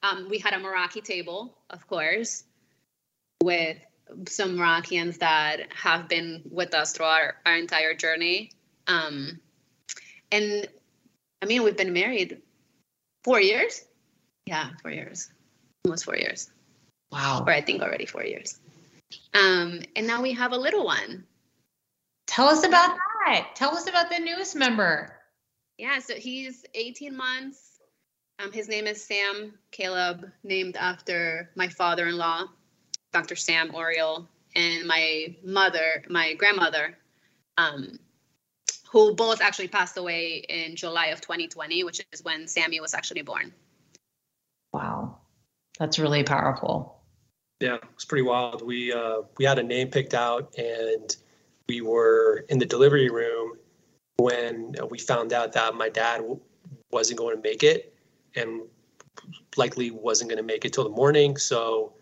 Um, 0.02 0.28
we 0.28 0.38
had 0.38 0.54
a 0.54 0.58
Meraki 0.58 1.02
table, 1.02 1.56
of 1.70 1.86
course, 1.86 2.44
with 3.42 3.78
some 4.28 4.56
Merakians 4.56 5.18
that 5.18 5.72
have 5.74 6.08
been 6.08 6.42
with 6.50 6.74
us 6.74 6.92
throughout 6.92 7.20
our, 7.20 7.36
our 7.46 7.56
entire 7.56 7.94
journey. 7.94 8.52
Um, 8.86 9.40
and 10.30 10.68
I 11.42 11.46
mean, 11.46 11.62
we've 11.62 11.76
been 11.76 11.92
married 11.92 12.42
four 13.22 13.40
years. 13.40 13.84
Yeah, 14.46 14.70
four 14.82 14.90
years, 14.90 15.30
almost 15.84 16.04
four 16.04 16.16
years. 16.16 16.50
Wow. 17.10 17.44
Or 17.46 17.52
I 17.52 17.60
think 17.60 17.82
already 17.82 18.06
four 18.06 18.24
years. 18.24 18.60
Um, 19.32 19.80
and 19.96 20.06
now 20.06 20.20
we 20.22 20.32
have 20.32 20.52
a 20.52 20.56
little 20.56 20.84
one. 20.84 21.24
Tell 22.26 22.46
us 22.46 22.64
about 22.64 22.96
that. 23.26 23.50
Tell 23.54 23.76
us 23.76 23.88
about 23.88 24.10
the 24.10 24.18
newest 24.18 24.56
member. 24.56 25.14
Yeah, 25.78 25.98
so 25.98 26.14
he's 26.14 26.64
18 26.74 27.16
months. 27.16 27.78
Um, 28.38 28.52
his 28.52 28.68
name 28.68 28.86
is 28.86 29.04
Sam 29.04 29.54
Caleb, 29.70 30.30
named 30.42 30.76
after 30.76 31.50
my 31.54 31.68
father-in-law, 31.68 32.46
Dr. 33.14 33.36
Sam 33.36 33.72
Oriole, 33.72 34.28
and 34.56 34.86
my 34.86 35.34
mother, 35.44 36.04
my 36.10 36.34
grandmother, 36.34 36.98
um, 37.56 37.98
who 38.90 39.14
both 39.14 39.40
actually 39.40 39.68
passed 39.68 39.96
away 39.96 40.44
in 40.48 40.74
July 40.74 41.06
of 41.06 41.20
2020, 41.20 41.84
which 41.84 42.04
is 42.12 42.24
when 42.24 42.48
Sammy 42.48 42.80
was 42.80 42.92
actually 42.92 43.22
born. 43.22 43.54
Wow, 44.72 45.18
that's 45.78 45.98
really 45.98 46.24
powerful. 46.24 47.00
Yeah, 47.60 47.78
it's 47.92 48.04
pretty 48.04 48.22
wild. 48.22 48.62
We 48.66 48.92
uh, 48.92 49.22
we 49.38 49.44
had 49.44 49.60
a 49.60 49.62
name 49.62 49.88
picked 49.88 50.12
out, 50.12 50.52
and 50.58 51.16
we 51.68 51.80
were 51.80 52.44
in 52.48 52.58
the 52.58 52.66
delivery 52.66 53.10
room 53.10 53.58
when 54.16 54.74
we 54.90 54.98
found 54.98 55.32
out 55.32 55.52
that 55.52 55.76
my 55.76 55.88
dad 55.88 56.18
w- 56.18 56.40
wasn't 56.90 57.20
going 57.20 57.36
to 57.36 57.42
make 57.42 57.62
it, 57.62 57.94
and 58.34 58.62
likely 59.56 59.92
wasn't 59.92 60.28
going 60.30 60.42
to 60.42 60.46
make 60.52 60.64
it 60.64 60.72
till 60.72 60.82
the 60.82 60.90
morning. 60.90 61.36
So 61.36 61.94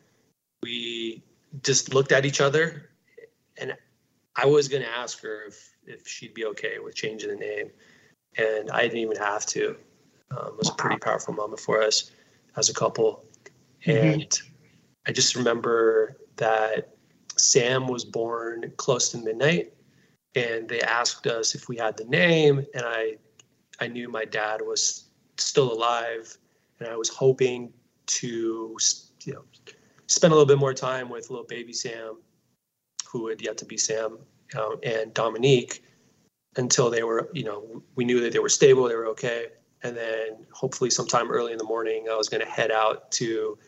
we 0.62 1.22
just 1.62 1.94
looked 1.94 2.12
at 2.12 2.24
each 2.24 2.40
other, 2.40 2.90
and 3.58 3.76
I 4.36 4.46
was 4.46 4.68
going 4.68 4.82
to 4.82 4.90
ask 4.90 5.20
her 5.22 5.44
if 5.46 5.70
if 5.86 6.06
she'd 6.06 6.34
be 6.34 6.44
okay 6.46 6.78
with 6.78 6.94
changing 6.94 7.30
the 7.30 7.36
name, 7.36 7.70
and 8.36 8.70
I 8.70 8.82
didn't 8.82 8.98
even 8.98 9.16
have 9.16 9.46
to. 9.46 9.76
Um, 10.30 10.48
it 10.48 10.58
was 10.58 10.70
a 10.70 10.74
pretty 10.74 10.98
powerful 10.98 11.34
moment 11.34 11.60
for 11.60 11.82
us 11.82 12.10
as 12.56 12.68
a 12.68 12.74
couple, 12.74 13.24
and. 13.84 14.22
Mm-hmm 14.22 14.52
I 15.06 15.12
just 15.12 15.34
remember 15.34 16.16
that 16.36 16.94
Sam 17.36 17.88
was 17.88 18.04
born 18.04 18.72
close 18.76 19.10
to 19.10 19.18
midnight 19.18 19.72
and 20.34 20.68
they 20.68 20.80
asked 20.80 21.26
us 21.26 21.54
if 21.54 21.68
we 21.68 21.76
had 21.76 21.96
the 21.96 22.04
name 22.04 22.64
and 22.74 22.84
I 22.84 23.16
I 23.80 23.88
knew 23.88 24.08
my 24.08 24.24
dad 24.24 24.60
was 24.62 25.08
still 25.38 25.72
alive 25.72 26.36
and 26.78 26.88
I 26.88 26.96
was 26.96 27.08
hoping 27.08 27.72
to 28.06 28.76
you 29.24 29.32
know 29.32 29.44
spend 30.12 30.32
a 30.32 30.36
little 30.36 30.46
bit 30.46 30.58
more 30.58 30.74
time 30.74 31.08
with 31.08 31.30
little 31.30 31.46
baby 31.46 31.72
Sam 31.72 32.18
who 33.10 33.28
had 33.28 33.42
yet 33.42 33.58
to 33.58 33.64
be 33.64 33.76
Sam 33.76 34.18
um, 34.58 34.78
and 34.82 35.12
Dominique 35.14 35.84
until 36.56 36.90
they 36.90 37.02
were 37.02 37.30
you 37.32 37.44
know 37.44 37.82
we 37.94 38.04
knew 38.04 38.20
that 38.20 38.32
they 38.32 38.38
were 38.38 38.48
stable 38.48 38.88
they 38.88 38.94
were 38.94 39.08
okay 39.08 39.46
and 39.82 39.96
then 39.96 40.46
hopefully 40.52 40.90
sometime 40.90 41.30
early 41.30 41.52
in 41.52 41.58
the 41.58 41.64
morning 41.64 42.06
I 42.10 42.16
was 42.16 42.28
going 42.28 42.44
to 42.44 42.50
head 42.50 42.70
out 42.70 43.10
to 43.12 43.58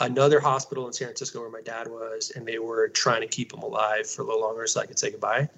another 0.00 0.40
hospital 0.40 0.86
in 0.86 0.92
San 0.92 1.08
Francisco 1.08 1.40
where 1.40 1.50
my 1.50 1.60
dad 1.60 1.88
was, 1.88 2.32
and 2.34 2.46
they 2.46 2.58
were 2.58 2.88
trying 2.88 3.20
to 3.20 3.26
keep 3.26 3.52
him 3.52 3.60
alive 3.60 4.08
for 4.08 4.22
a 4.22 4.24
little 4.24 4.40
longer 4.40 4.66
so 4.66 4.80
I 4.80 4.86
could 4.86 4.98
say 4.98 5.10
goodbye. 5.10 5.48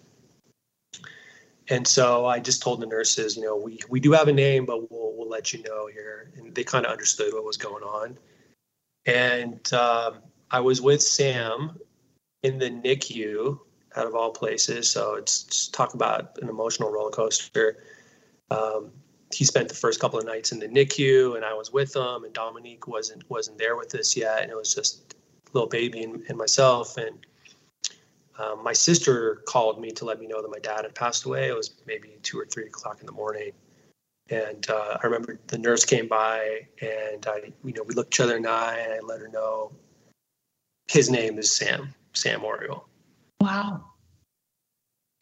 And 1.68 1.86
so 1.86 2.26
I 2.26 2.38
just 2.38 2.62
told 2.62 2.80
the 2.80 2.86
nurses, 2.86 3.36
you 3.36 3.42
know, 3.42 3.56
we, 3.56 3.80
we 3.88 3.98
do 3.98 4.12
have 4.12 4.28
a 4.28 4.32
name, 4.32 4.66
but 4.66 4.90
we'll, 4.90 5.14
we'll 5.16 5.28
let 5.28 5.52
you 5.52 5.62
know 5.64 5.88
here. 5.88 6.30
And 6.36 6.54
they 6.54 6.62
kind 6.62 6.86
of 6.86 6.92
understood 6.92 7.34
what 7.34 7.44
was 7.44 7.56
going 7.56 7.82
on. 7.82 8.16
And 9.06 9.72
um, 9.72 10.18
I 10.50 10.60
was 10.60 10.80
with 10.82 11.00
Sam 11.00 11.78
in 12.42 12.58
the 12.58 12.70
NICU 12.70 13.58
out 13.96 14.06
of 14.06 14.14
all 14.14 14.30
places. 14.30 14.88
So 14.88 15.14
it's, 15.14 15.68
talk 15.68 15.94
about 15.94 16.38
an 16.42 16.48
emotional 16.48 16.90
roller 16.90 17.10
coaster. 17.10 17.84
Um, 18.50 18.90
he 19.34 19.44
spent 19.44 19.68
the 19.68 19.74
first 19.74 20.00
couple 20.00 20.18
of 20.18 20.24
nights 20.24 20.52
in 20.52 20.58
the 20.58 20.68
NICU, 20.68 21.36
and 21.36 21.44
I 21.44 21.54
was 21.54 21.72
with 21.72 21.94
him, 21.96 22.24
and 22.24 22.32
Dominique 22.32 22.86
wasn't 22.86 23.28
wasn't 23.28 23.58
there 23.58 23.76
with 23.76 23.92
us 23.94 24.16
yet, 24.16 24.42
and 24.42 24.52
it 24.52 24.56
was 24.56 24.72
just 24.72 25.16
little 25.52 25.68
baby 25.68 26.02
and, 26.04 26.22
and 26.28 26.38
myself. 26.38 26.96
And 26.96 27.26
um, 28.38 28.62
my 28.62 28.72
sister 28.72 29.42
called 29.46 29.80
me 29.80 29.90
to 29.92 30.04
let 30.04 30.20
me 30.20 30.26
know 30.26 30.42
that 30.42 30.50
my 30.50 30.58
dad 30.58 30.82
had 30.82 30.94
passed 30.94 31.24
away. 31.24 31.48
It 31.48 31.56
was 31.56 31.74
maybe 31.86 32.18
two 32.22 32.38
or 32.38 32.46
three 32.46 32.66
o'clock 32.66 33.00
in 33.00 33.06
the 33.06 33.12
morning, 33.12 33.52
and 34.30 34.68
uh, 34.68 34.98
I 35.02 35.06
remember 35.06 35.38
the 35.46 35.58
nurse 35.58 35.84
came 35.84 36.08
by, 36.08 36.66
and 36.80 37.26
I, 37.26 37.52
you 37.64 37.72
know, 37.72 37.82
we 37.84 37.94
looked 37.94 38.14
each 38.14 38.20
other 38.20 38.36
in 38.36 38.42
the 38.42 38.50
eye, 38.50 38.78
and 38.82 38.92
I 38.92 38.98
let 39.00 39.20
her 39.20 39.28
know 39.28 39.72
his 40.88 41.10
name 41.10 41.38
is 41.38 41.52
Sam, 41.52 41.94
Sam 42.12 42.44
Oriole. 42.44 42.88
Wow. 43.40 43.84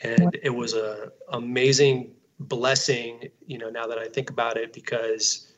And 0.01 0.38
it 0.43 0.51
was 0.51 0.75
a 0.75 1.12
amazing 1.31 2.12
blessing, 2.40 3.29
you 3.47 3.59
know, 3.59 3.71
now 3.71 3.87
that 3.87 3.99
I 3.99 4.09
think 4.09 4.31
about 4.31 4.57
it, 4.57 4.73
because 4.73 5.53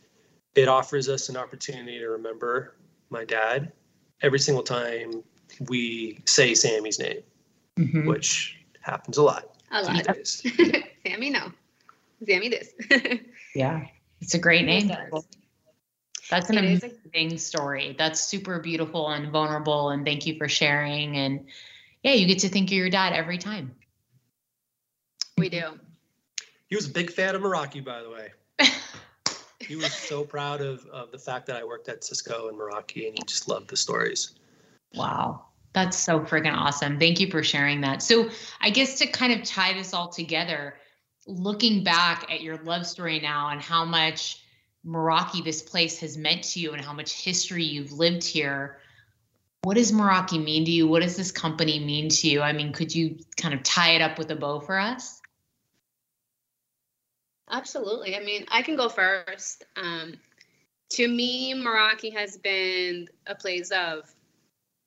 it 0.55 0.69
offers 0.69 1.09
us 1.09 1.29
an 1.29 1.37
opportunity 1.37 1.99
to 1.99 2.07
remember 2.09 2.77
my 3.11 3.25
dad 3.25 3.73
every 4.23 4.39
single 4.39 4.63
time 4.63 5.23
we 5.69 6.19
say 6.25 6.55
Sammy's 6.55 6.99
name, 6.99 7.23
mm-hmm. 7.79 8.07
which 8.07 8.59
happens 8.81 9.19
a 9.19 9.23
lot. 9.23 9.57
A 9.71 9.83
lot. 9.83 10.27
Sammy, 10.27 11.31
no. 11.31 11.53
Sammy, 12.27 12.49
this. 12.49 12.73
yeah, 13.57 13.87
it's 14.21 14.35
a 14.35 14.39
great 14.39 14.67
name. 14.67 14.93
That's 16.29 16.51
an 16.51 16.59
it 16.59 16.83
amazing 17.15 17.33
a- 17.33 17.39
story. 17.39 17.95
That's 17.99 18.21
super 18.21 18.59
beautiful 18.59 19.09
and 19.09 19.31
vulnerable. 19.33 19.91
And 19.91 20.05
thank 20.05 20.27
you 20.27 20.37
for 20.37 20.49
sharing. 20.49 21.17
And 21.17 21.47
yeah, 22.03 22.13
you 22.13 22.27
get 22.27 22.41
to 22.41 22.49
think 22.49 22.69
of 22.69 22.73
your 22.73 22.91
dad 22.91 23.13
every 23.13 23.39
time. 23.39 23.75
We 25.39 25.49
do. 25.49 25.79
He 26.69 26.77
was 26.77 26.87
a 26.87 26.91
big 26.91 27.11
fan 27.11 27.35
of 27.35 27.43
Meraki, 27.43 27.83
by 27.83 28.03
the 28.03 28.11
way. 28.11 28.33
he 29.61 29.77
was 29.77 29.93
so 29.93 30.25
proud 30.25 30.61
of, 30.61 30.85
of 30.87 31.13
the 31.13 31.19
fact 31.19 31.47
that 31.47 31.57
I 31.57 31.65
worked 31.65 31.89
at 31.89 32.05
Cisco 32.05 32.49
and 32.49 32.59
Meraki, 32.59 33.09
and 33.09 33.17
he 33.17 33.25
just 33.27 33.49
loved 33.49 33.71
the 33.71 33.77
stories. 33.77 34.35
Wow. 34.95 35.47
That's 35.73 35.97
so 35.97 36.21
freaking 36.21 36.57
awesome. 36.57 36.99
Thank 36.99 37.21
you 37.21 37.31
for 37.31 37.43
sharing 37.43 37.83
that. 37.83 38.03
So, 38.03 38.31
I 38.61 38.71
guess 38.71 38.99
to 38.99 39.07
kind 39.07 39.33
of 39.33 39.45
tie 39.45 39.75
this 39.75 39.95
all 39.95 40.09
together, 40.09 40.75
looking 41.27 41.85
back 41.85 42.31
at 42.31 42.41
your 42.41 42.57
love 42.59 42.87
story 42.87 43.21
now 43.21 43.51
and 43.51 43.61
how 43.61 43.85
much 43.85 44.43
Meraki, 44.87 45.43
this 45.43 45.63
place, 45.63 45.99
has 46.01 46.17
meant 46.17 46.45
to 46.45 46.61
you 46.61 46.73
and 46.73 46.85
how 46.85 46.93
much 46.93 47.13
history 47.13 47.65
you've 47.65 47.93
lived 47.93 48.23
here, 48.23 48.79
what 49.63 49.75
does 49.77 49.91
Meraki 49.91 50.43
mean 50.43 50.65
to 50.65 50.71
you? 50.71 50.87
What 50.87 51.03
does 51.03 51.17
this 51.17 51.33
company 51.33 51.81
mean 51.81 52.09
to 52.09 52.29
you? 52.29 52.41
I 52.41 52.53
mean, 52.53 52.73
could 52.73 52.95
you 52.95 53.19
kind 53.37 53.53
of 53.53 53.65
tie 53.65 53.97
it 53.97 54.03
up 54.03 54.17
with 54.17 54.31
a 54.31 54.37
bow 54.37 54.61
for 54.61 54.79
us? 54.79 55.21
Absolutely. 57.51 58.17
I 58.17 58.21
mean, 58.21 58.47
I 58.49 58.63
can 58.63 58.77
go 58.77 58.89
first. 58.89 59.65
Um, 59.77 60.15
to 60.91 61.09
me, 61.09 61.53
Meraki 61.55 62.13
has 62.15 62.37
been 62.39 63.09
a 63.27 63.35
place 63.35 63.71
of, 63.71 64.09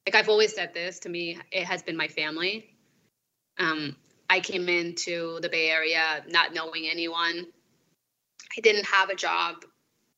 like 0.07 0.15
I've 0.15 0.29
always 0.29 0.55
said 0.55 0.73
this, 0.73 0.99
to 0.99 1.09
me, 1.09 1.37
it 1.51 1.65
has 1.65 1.83
been 1.83 1.97
my 1.97 2.07
family. 2.07 2.77
Um, 3.57 3.97
I 4.29 4.39
came 4.39 4.69
into 4.69 5.39
the 5.41 5.49
Bay 5.49 5.69
Area 5.69 6.23
not 6.27 6.53
knowing 6.53 6.87
anyone. 6.87 7.47
I 8.57 8.61
didn't 8.61 8.85
have 8.85 9.09
a 9.09 9.15
job, 9.15 9.65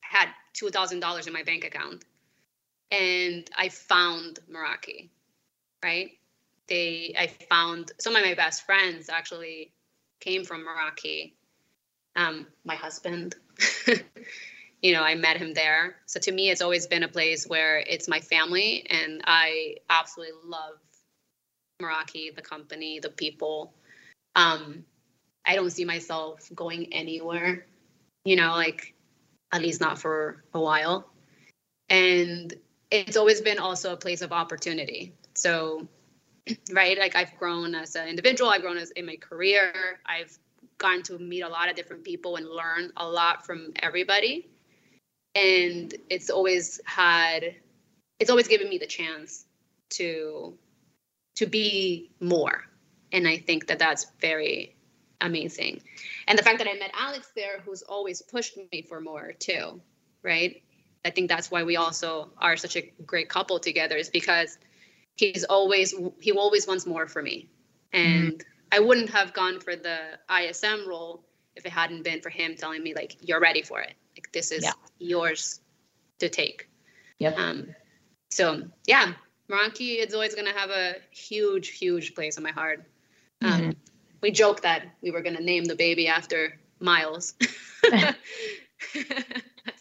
had 0.01 0.29
$2,000 0.55 1.27
in 1.27 1.33
my 1.33 1.43
bank 1.43 1.63
account. 1.65 2.03
And 2.91 3.49
I 3.57 3.69
found 3.69 4.39
Meraki, 4.51 5.09
right? 5.83 6.11
They, 6.67 7.15
I 7.17 7.27
found 7.49 7.93
some 7.99 8.15
of 8.15 8.23
my 8.23 8.33
best 8.33 8.65
friends 8.65 9.09
actually 9.09 9.71
came 10.19 10.43
from 10.43 10.65
Meraki 10.65 11.33
um, 12.15 12.47
my 12.63 12.75
husband. 12.75 13.35
you 14.81 14.93
know, 14.93 15.03
I 15.03 15.15
met 15.15 15.37
him 15.37 15.53
there. 15.53 15.97
So 16.05 16.19
to 16.19 16.31
me, 16.31 16.49
it's 16.49 16.61
always 16.61 16.87
been 16.87 17.03
a 17.03 17.07
place 17.07 17.45
where 17.47 17.79
it's 17.79 18.07
my 18.07 18.19
family, 18.19 18.85
and 18.89 19.21
I 19.25 19.77
absolutely 19.89 20.35
love 20.45 20.75
Meraki, 21.81 22.35
the 22.35 22.41
company, 22.41 22.99
the 22.99 23.09
people. 23.09 23.73
Um, 24.35 24.85
I 25.45 25.55
don't 25.55 25.69
see 25.69 25.85
myself 25.85 26.49
going 26.53 26.93
anywhere, 26.93 27.65
you 28.23 28.35
know, 28.35 28.51
like 28.51 28.93
at 29.51 29.61
least 29.61 29.81
not 29.81 29.99
for 29.99 30.43
a 30.53 30.59
while. 30.59 31.09
And 31.89 32.53
it's 32.89 33.17
always 33.17 33.41
been 33.41 33.59
also 33.59 33.93
a 33.93 33.97
place 33.97 34.21
of 34.21 34.31
opportunity. 34.31 35.13
So, 35.35 35.87
right, 36.71 36.97
like 36.97 37.15
I've 37.15 37.35
grown 37.37 37.75
as 37.75 37.95
an 37.95 38.07
individual, 38.07 38.49
I've 38.49 38.61
grown 38.61 38.77
as 38.77 38.91
in 38.91 39.05
my 39.05 39.17
career, 39.17 39.99
I've 40.05 40.37
gotten 40.77 41.03
to 41.03 41.19
meet 41.19 41.41
a 41.41 41.49
lot 41.49 41.69
of 41.69 41.75
different 41.75 42.03
people 42.03 42.37
and 42.37 42.47
learn 42.47 42.91
a 42.97 43.07
lot 43.07 43.45
from 43.45 43.71
everybody. 43.81 44.47
And 45.35 45.93
it's 46.09 46.29
always 46.29 46.81
had, 46.85 47.55
it's 48.19 48.29
always 48.29 48.47
given 48.47 48.69
me 48.69 48.77
the 48.77 48.87
chance 48.87 49.45
to 49.91 50.57
to 51.35 51.45
be 51.45 52.11
more. 52.19 52.65
And 53.11 53.27
I 53.27 53.37
think 53.37 53.67
that 53.67 53.79
that's 53.79 54.07
very 54.19 54.75
amazing. 55.21 55.81
And 56.27 56.37
the 56.37 56.43
fact 56.43 56.57
that 56.59 56.67
I 56.67 56.73
met 56.73 56.91
Alex 56.93 57.31
there, 57.35 57.59
who's 57.59 57.81
always 57.83 58.21
pushed 58.21 58.57
me 58.71 58.81
for 58.81 58.99
more 58.99 59.33
too, 59.33 59.81
right? 60.23 60.61
I 61.05 61.09
think 61.09 61.29
that's 61.29 61.49
why 61.49 61.63
we 61.63 61.77
also 61.77 62.29
are 62.37 62.57
such 62.57 62.75
a 62.75 62.91
great 63.05 63.29
couple 63.29 63.59
together, 63.59 63.95
is 63.95 64.09
because 64.09 64.57
he's 65.15 65.43
always 65.43 65.93
he 66.19 66.31
always 66.31 66.67
wants 66.67 66.85
more 66.85 67.07
for 67.07 67.21
me, 67.21 67.49
and 67.91 68.33
mm-hmm. 68.33 68.47
I 68.71 68.79
wouldn't 68.79 69.09
have 69.09 69.33
gone 69.33 69.59
for 69.59 69.75
the 69.75 69.97
ISM 70.29 70.87
role 70.87 71.23
if 71.55 71.65
it 71.65 71.71
hadn't 71.71 72.03
been 72.03 72.21
for 72.21 72.29
him 72.29 72.55
telling 72.55 72.83
me 72.83 72.93
like 72.93 73.17
you're 73.21 73.39
ready 73.39 73.61
for 73.61 73.81
it. 73.81 73.93
Like 74.15 74.31
this 74.31 74.51
is 74.51 74.63
yeah. 74.63 74.73
yours 74.99 75.59
to 76.19 76.29
take. 76.29 76.69
Yep. 77.19 77.37
Um, 77.37 77.75
so 78.29 78.63
yeah, 78.85 79.13
Meraki 79.49 80.05
is 80.05 80.13
always 80.13 80.35
gonna 80.35 80.53
have 80.53 80.69
a 80.69 80.95
huge, 81.09 81.69
huge 81.69 82.13
place 82.13 82.37
in 82.37 82.43
my 82.43 82.51
heart. 82.51 82.85
Um, 83.41 83.51
mm-hmm. 83.51 83.69
We 84.21 84.31
joked 84.31 84.63
that 84.63 84.83
we 85.01 85.11
were 85.11 85.21
gonna 85.21 85.41
name 85.41 85.65
the 85.65 85.75
baby 85.75 86.07
after 86.07 86.59
Miles. 86.79 87.33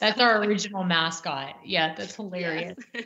that's 0.00 0.20
our 0.20 0.42
original 0.42 0.84
mascot. 0.84 1.56
Yeah, 1.64 1.94
that's 1.94 2.16
hilarious. 2.16 2.76
Yes. 2.94 3.04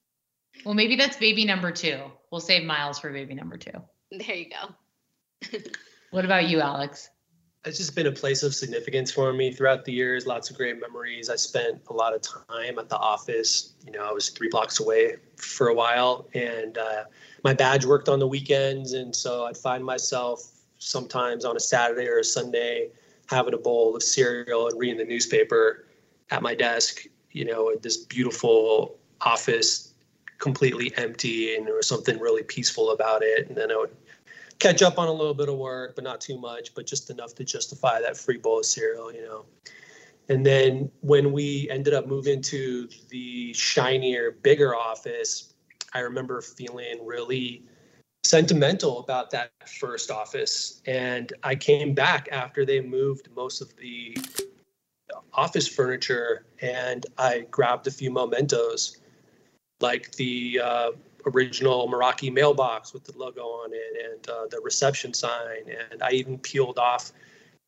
well, 0.64 0.74
maybe 0.74 0.96
that's 0.96 1.16
baby 1.16 1.44
number 1.44 1.70
two. 1.70 2.00
We'll 2.30 2.40
save 2.40 2.64
Miles 2.64 2.98
for 2.98 3.12
baby 3.12 3.34
number 3.34 3.56
two. 3.56 3.72
There 4.10 4.36
you 4.36 4.50
go. 4.50 5.58
what 6.10 6.24
about 6.24 6.48
you, 6.48 6.60
Alex? 6.60 7.10
It's 7.64 7.78
just 7.78 7.94
been 7.94 8.06
a 8.06 8.12
place 8.12 8.42
of 8.42 8.54
significance 8.54 9.10
for 9.10 9.32
me 9.32 9.50
throughout 9.50 9.86
the 9.86 9.92
years. 9.92 10.26
Lots 10.26 10.50
of 10.50 10.56
great 10.56 10.78
memories. 10.78 11.30
I 11.30 11.36
spent 11.36 11.80
a 11.88 11.94
lot 11.94 12.14
of 12.14 12.20
time 12.20 12.78
at 12.78 12.90
the 12.90 12.98
office. 12.98 13.72
You 13.84 13.92
know, 13.92 14.04
I 14.04 14.12
was 14.12 14.28
three 14.28 14.48
blocks 14.50 14.80
away 14.80 15.16
for 15.36 15.68
a 15.68 15.74
while, 15.74 16.28
and 16.34 16.76
uh, 16.76 17.04
my 17.44 17.52
badge 17.52 17.84
worked 17.84 18.08
on 18.08 18.18
the 18.18 18.26
weekends, 18.26 18.94
and 18.94 19.14
so 19.14 19.44
I'd 19.44 19.56
find 19.56 19.84
myself 19.84 20.50
sometimes 20.78 21.44
on 21.44 21.56
a 21.56 21.60
Saturday 21.60 22.08
or 22.08 22.18
a 22.18 22.24
Sunday 22.24 22.88
having 23.26 23.54
a 23.54 23.58
bowl 23.58 23.94
of 23.94 24.02
cereal 24.02 24.68
and 24.68 24.78
reading 24.78 24.98
the 24.98 25.04
newspaper 25.04 25.84
at 26.30 26.42
my 26.42 26.54
desk. 26.54 27.06
You 27.30 27.44
know, 27.44 27.74
this 27.76 27.98
beautiful 27.98 28.96
office, 29.20 29.92
completely 30.38 30.92
empty, 30.96 31.54
and 31.54 31.66
there 31.66 31.74
was 31.74 31.86
something 31.86 32.18
really 32.18 32.42
peaceful 32.42 32.90
about 32.90 33.22
it. 33.22 33.48
And 33.48 33.56
then 33.56 33.70
I 33.70 33.76
would 33.76 33.94
catch 34.58 34.82
up 34.82 34.98
on 34.98 35.08
a 35.08 35.12
little 35.12 35.34
bit 35.34 35.48
of 35.48 35.56
work, 35.56 35.94
but 35.94 36.04
not 36.04 36.20
too 36.20 36.38
much, 36.38 36.74
but 36.74 36.86
just 36.86 37.10
enough 37.10 37.34
to 37.36 37.44
justify 37.44 38.00
that 38.00 38.16
free 38.16 38.38
bowl 38.38 38.60
of 38.60 38.66
cereal, 38.66 39.12
you 39.12 39.22
know. 39.22 39.44
And 40.28 40.46
then 40.46 40.90
when 41.00 41.32
we 41.32 41.68
ended 41.70 41.92
up 41.92 42.06
moving 42.06 42.40
to 42.42 42.88
the 43.10 43.52
shinier, 43.52 44.30
bigger 44.30 44.74
office, 44.74 45.53
I 45.94 46.00
remember 46.00 46.40
feeling 46.40 47.04
really 47.04 47.62
sentimental 48.24 48.98
about 49.00 49.30
that 49.30 49.52
first 49.66 50.10
office. 50.10 50.82
And 50.86 51.32
I 51.42 51.54
came 51.54 51.94
back 51.94 52.28
after 52.32 52.64
they 52.64 52.80
moved 52.80 53.28
most 53.34 53.60
of 53.60 53.74
the 53.76 54.16
office 55.32 55.68
furniture 55.68 56.46
and 56.60 57.06
I 57.18 57.46
grabbed 57.50 57.86
a 57.86 57.90
few 57.90 58.10
mementos, 58.10 58.98
like 59.80 60.12
the 60.12 60.60
uh, 60.62 60.90
original 61.26 61.88
Meraki 61.88 62.32
mailbox 62.32 62.92
with 62.92 63.04
the 63.04 63.16
logo 63.16 63.42
on 63.42 63.70
it 63.72 64.12
and 64.12 64.28
uh, 64.28 64.46
the 64.50 64.60
reception 64.60 65.14
sign. 65.14 65.70
And 65.92 66.02
I 66.02 66.10
even 66.10 66.38
peeled 66.38 66.78
off 66.78 67.12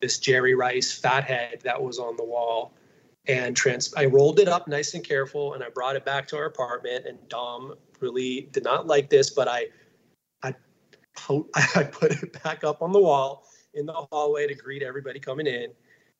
this 0.01 0.19
Jerry 0.19 0.53
Rice 0.53 0.91
fathead 0.91 1.61
that 1.63 1.81
was 1.81 1.99
on 1.99 2.17
the 2.17 2.23
wall 2.23 2.73
and 3.27 3.55
trans 3.55 3.93
I 3.95 4.05
rolled 4.05 4.39
it 4.39 4.47
up 4.47 4.67
nice 4.67 4.93
and 4.93 5.03
careful 5.03 5.53
and 5.53 5.63
I 5.63 5.69
brought 5.69 5.95
it 5.95 6.05
back 6.05 6.27
to 6.29 6.37
our 6.37 6.45
apartment 6.45 7.05
and 7.05 7.17
Dom 7.29 7.75
really 7.99 8.49
did 8.51 8.63
not 8.63 8.87
like 8.87 9.09
this, 9.09 9.29
but 9.29 9.47
I 9.47 9.67
I 10.43 10.53
I 11.75 11.83
put 11.83 12.11
it 12.11 12.43
back 12.43 12.63
up 12.63 12.81
on 12.81 12.91
the 12.91 12.99
wall 12.99 13.45
in 13.73 13.85
the 13.85 13.93
hallway 13.93 14.47
to 14.47 14.55
greet 14.55 14.83
everybody 14.83 15.19
coming 15.19 15.47
in. 15.47 15.71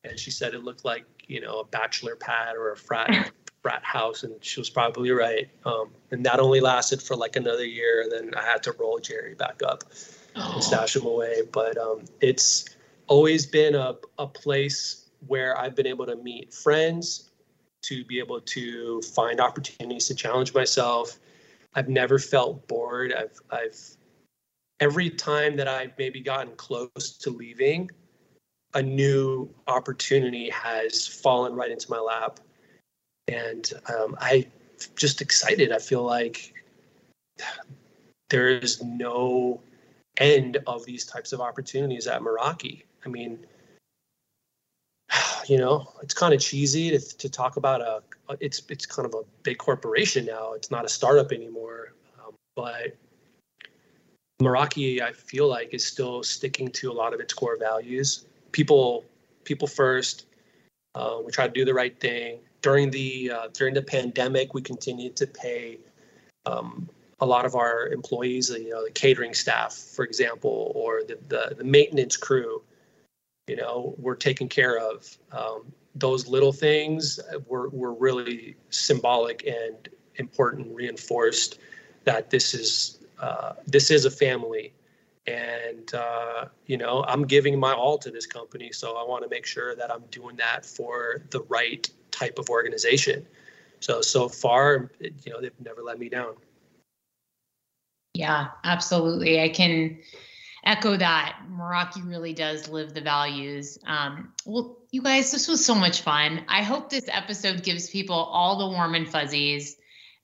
And 0.03 0.17
she 0.17 0.31
said 0.31 0.53
it 0.53 0.63
looked 0.63 0.85
like, 0.85 1.05
you 1.27 1.41
know, 1.41 1.59
a 1.59 1.65
bachelor 1.65 2.15
pad 2.15 2.55
or 2.55 2.71
a 2.71 2.77
frat 2.77 3.31
frat 3.61 3.83
house, 3.83 4.23
and 4.23 4.33
she 4.43 4.59
was 4.59 4.69
probably 4.69 5.11
right. 5.11 5.49
Um, 5.65 5.89
and 6.11 6.25
that 6.25 6.39
only 6.39 6.61
lasted 6.61 7.01
for 7.01 7.15
like 7.15 7.35
another 7.35 7.65
year, 7.65 8.01
and 8.01 8.11
then 8.11 8.35
I 8.35 8.43
had 8.43 8.63
to 8.63 8.71
roll 8.73 8.99
Jerry 8.99 9.33
back 9.33 9.61
up 9.63 9.83
oh. 10.35 10.53
and 10.53 10.63
stash 10.63 10.95
him 10.95 11.05
away. 11.05 11.41
But 11.51 11.77
um, 11.77 12.05
it's 12.21 12.65
always 13.07 13.45
been 13.45 13.75
a, 13.75 13.95
a 14.19 14.27
place 14.27 15.09
where 15.25 15.57
I've 15.57 15.75
been 15.75 15.87
able 15.87 16.05
to 16.05 16.15
meet 16.15 16.53
friends, 16.53 17.29
to 17.83 18.05
be 18.05 18.19
able 18.19 18.41
to 18.41 19.01
find 19.01 19.39
opportunities 19.39 20.07
to 20.07 20.15
challenge 20.15 20.53
myself. 20.53 21.19
I've 21.77 21.89
never 21.89 22.17
felt 22.17 22.67
bored. 22.67 23.13
I've 23.13 23.39
I've 23.51 23.79
every 24.79 25.11
time 25.11 25.55
that 25.57 25.67
I've 25.67 25.91
maybe 25.99 26.19
gotten 26.19 26.55
close 26.55 27.17
to 27.19 27.29
leaving, 27.29 27.89
a 28.73 28.81
new 28.81 29.53
opportunity 29.67 30.49
has 30.49 31.07
fallen 31.07 31.53
right 31.53 31.69
into 31.71 31.89
my 31.89 31.99
lap 31.99 32.39
and 33.27 33.71
um, 33.93 34.15
I 34.19 34.47
just 34.95 35.21
excited. 35.21 35.71
I 35.71 35.79
feel 35.79 36.03
like 36.03 36.53
there 38.29 38.49
is 38.49 38.81
no 38.83 39.61
end 40.17 40.57
of 40.65 40.83
these 40.85 41.05
types 41.05 41.31
of 41.31 41.41
opportunities 41.41 42.07
at 42.07 42.21
Meraki. 42.21 42.83
I 43.05 43.09
mean, 43.09 43.45
you 45.47 45.57
know, 45.57 45.91
it's 46.01 46.13
kind 46.13 46.33
of 46.33 46.39
cheesy 46.39 46.91
to, 46.91 46.99
to 46.99 47.29
talk 47.29 47.57
about 47.57 47.81
a. 47.81 48.01
It's 48.39 48.61
it's 48.69 48.85
kind 48.85 49.05
of 49.05 49.13
a 49.13 49.23
big 49.43 49.57
corporation 49.57 50.25
now. 50.25 50.53
It's 50.53 50.69
not 50.69 50.85
a 50.85 50.89
startup 50.89 51.31
anymore. 51.31 51.93
Um, 52.19 52.33
but 52.55 52.95
Meraki, 54.41 55.01
I 55.01 55.13
feel 55.13 55.47
like, 55.47 55.73
is 55.73 55.85
still 55.85 56.23
sticking 56.23 56.69
to 56.71 56.91
a 56.91 56.93
lot 56.93 57.13
of 57.13 57.19
its 57.19 57.33
core 57.33 57.57
values. 57.57 58.25
People, 58.51 59.05
people 59.43 59.67
first. 59.67 60.25
Uh, 60.95 61.19
we 61.23 61.31
try 61.31 61.47
to 61.47 61.53
do 61.53 61.63
the 61.63 61.73
right 61.73 61.97
thing 61.99 62.39
during 62.61 62.91
the 62.91 63.31
uh, 63.31 63.47
during 63.53 63.73
the 63.73 63.81
pandemic, 63.81 64.53
we 64.53 64.61
continued 64.61 65.15
to 65.15 65.27
pay 65.27 65.79
um, 66.45 66.89
a 67.19 67.25
lot 67.25 67.45
of 67.45 67.55
our 67.55 67.87
employees, 67.89 68.49
you 68.49 68.69
know, 68.69 68.83
the 68.83 68.91
catering 68.91 69.33
staff, 69.33 69.73
for 69.73 70.03
example, 70.03 70.71
or 70.75 71.01
the 71.07 71.17
the, 71.29 71.55
the 71.55 71.63
maintenance 71.63 72.17
crew. 72.17 72.61
You 73.47 73.55
know, 73.55 73.95
were 73.97 74.15
taken 74.15 74.49
care 74.49 74.77
of. 74.77 75.17
Um, 75.31 75.71
those 75.95 76.27
little 76.27 76.53
things 76.53 77.19
were 77.47 77.69
were 77.69 77.93
really 77.93 78.55
symbolic 78.69 79.47
and 79.47 79.89
important, 80.15 80.73
reinforced 80.75 81.59
that 82.03 82.29
this 82.29 82.53
is 82.53 82.99
uh, 83.19 83.53
this 83.65 83.91
is 83.91 84.05
a 84.05 84.11
family. 84.11 84.73
And 85.25 85.93
uh, 85.93 86.45
you 86.67 86.77
know 86.77 87.03
i'm 87.05 87.25
giving 87.25 87.59
my 87.59 87.73
all 87.73 87.97
to 87.97 88.09
this 88.09 88.25
company 88.25 88.71
so 88.71 88.95
i 88.95 89.03
want 89.03 89.23
to 89.23 89.29
make 89.29 89.45
sure 89.45 89.75
that 89.75 89.91
i'm 89.91 90.03
doing 90.09 90.37
that 90.37 90.65
for 90.65 91.21
the 91.31 91.41
right 91.49 91.89
type 92.11 92.39
of 92.39 92.49
organization. 92.49 93.25
So 93.79 94.01
so 94.01 94.27
far 94.27 94.91
you 94.99 95.31
know 95.31 95.41
they've 95.41 95.51
never 95.63 95.81
let 95.83 95.99
me 95.99 96.09
down. 96.09 96.35
Yeah 98.13 98.47
absolutely. 98.63 99.41
I 99.41 99.49
can 99.49 99.99
echo 100.67 100.97
that 100.97 101.39
meraki 101.49 102.07
really 102.07 102.33
does 102.33 102.67
live 102.67 102.93
the 102.93 103.01
values 103.01 103.79
um, 103.87 104.31
well 104.45 104.77
you 104.91 105.01
guys 105.01 105.31
this 105.31 105.47
was 105.47 105.65
so 105.65 105.73
much 105.73 106.01
fun 106.01 106.43
i 106.47 106.61
hope 106.61 106.89
this 106.89 107.05
episode 107.07 107.63
gives 107.63 107.89
people 107.89 108.15
all 108.15 108.59
the 108.59 108.67
warm 108.67 108.93
and 108.93 109.07
fuzzies 109.07 109.77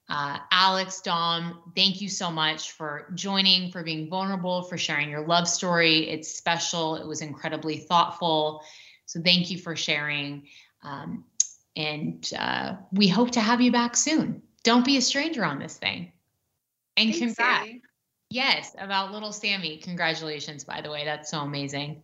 uh, 0.09 0.37
Alex, 0.51 1.01
Dom, 1.01 1.71
thank 1.75 2.01
you 2.01 2.09
so 2.09 2.29
much 2.29 2.71
for 2.71 3.07
joining, 3.15 3.71
for 3.71 3.83
being 3.83 4.09
vulnerable, 4.09 4.63
for 4.63 4.77
sharing 4.77 5.09
your 5.09 5.25
love 5.25 5.47
story. 5.47 6.09
It's 6.09 6.29
special. 6.29 6.97
It 6.97 7.07
was 7.07 7.21
incredibly 7.21 7.77
thoughtful. 7.77 8.63
So 9.05 9.21
thank 9.21 9.49
you 9.49 9.57
for 9.57 9.75
sharing. 9.75 10.47
Um, 10.83 11.23
and 11.75 12.29
uh, 12.37 12.75
we 12.91 13.07
hope 13.07 13.31
to 13.31 13.41
have 13.41 13.61
you 13.61 13.71
back 13.71 13.95
soon. 13.95 14.41
Don't 14.63 14.85
be 14.85 14.97
a 14.97 15.01
stranger 15.01 15.43
on 15.45 15.59
this 15.59 15.77
thing. 15.77 16.11
And 16.97 17.13
Thanks, 17.13 17.19
congrats. 17.19 17.65
Sammy. 17.65 17.81
Yes, 18.33 18.75
about 18.79 19.11
little 19.11 19.31
Sammy. 19.31 19.77
Congratulations, 19.77 20.63
by 20.63 20.81
the 20.81 20.89
way. 20.89 21.05
That's 21.05 21.29
so 21.29 21.41
amazing. 21.41 22.01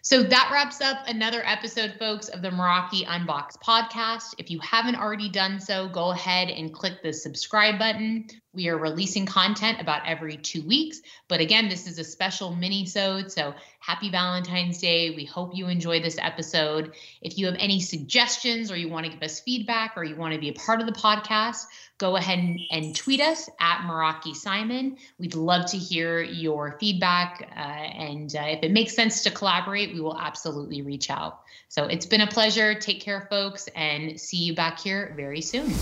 So 0.00 0.22
that 0.22 0.50
wraps 0.52 0.80
up 0.80 0.98
another 1.08 1.42
episode, 1.44 1.96
folks, 1.98 2.28
of 2.28 2.40
the 2.40 2.50
Meraki 2.50 3.04
Unbox 3.04 3.58
podcast. 3.58 4.36
If 4.38 4.48
you 4.48 4.60
haven't 4.60 4.94
already 4.94 5.28
done 5.28 5.58
so, 5.58 5.88
go 5.88 6.12
ahead 6.12 6.50
and 6.50 6.72
click 6.72 7.02
the 7.02 7.12
subscribe 7.12 7.80
button. 7.80 8.28
We 8.56 8.68
are 8.68 8.78
releasing 8.78 9.26
content 9.26 9.82
about 9.82 10.06
every 10.06 10.38
two 10.38 10.62
weeks. 10.62 11.02
But 11.28 11.40
again, 11.40 11.68
this 11.68 11.86
is 11.86 11.98
a 11.98 12.04
special 12.04 12.54
mini-sode, 12.54 13.30
so 13.30 13.54
happy 13.80 14.10
Valentine's 14.10 14.78
Day. 14.78 15.10
We 15.10 15.26
hope 15.26 15.54
you 15.54 15.68
enjoy 15.68 16.00
this 16.00 16.16
episode. 16.18 16.94
If 17.20 17.36
you 17.36 17.46
have 17.46 17.56
any 17.58 17.80
suggestions 17.80 18.72
or 18.72 18.76
you 18.76 18.88
want 18.88 19.04
to 19.04 19.12
give 19.12 19.22
us 19.22 19.40
feedback 19.40 19.92
or 19.96 20.04
you 20.04 20.16
want 20.16 20.32
to 20.32 20.40
be 20.40 20.48
a 20.48 20.54
part 20.54 20.80
of 20.80 20.86
the 20.86 20.92
podcast, 20.92 21.66
go 21.98 22.16
ahead 22.16 22.38
and, 22.70 22.96
tweet 22.96 23.20
us 23.20 23.50
at 23.60 23.86
Meraki 23.86 24.34
Simon. 24.34 24.96
We'd 25.18 25.34
love 25.34 25.70
to 25.72 25.76
hear 25.76 26.22
your 26.22 26.78
feedback. 26.80 27.50
Uh, 27.54 27.60
and 27.60 28.34
uh, 28.34 28.42
if 28.42 28.62
it 28.62 28.70
makes 28.72 28.94
sense 28.94 29.22
to 29.24 29.30
collaborate, 29.30 29.92
we 29.92 30.00
will 30.00 30.18
absolutely 30.18 30.80
reach 30.80 31.10
out. 31.10 31.40
So 31.68 31.84
it's 31.84 32.06
been 32.06 32.22
a 32.22 32.26
pleasure. 32.26 32.74
Take 32.74 33.02
care, 33.02 33.26
folks, 33.28 33.68
and 33.76 34.18
see 34.18 34.38
you 34.38 34.54
back 34.54 34.80
here 34.80 35.12
very 35.14 35.42
soon. 35.42 35.74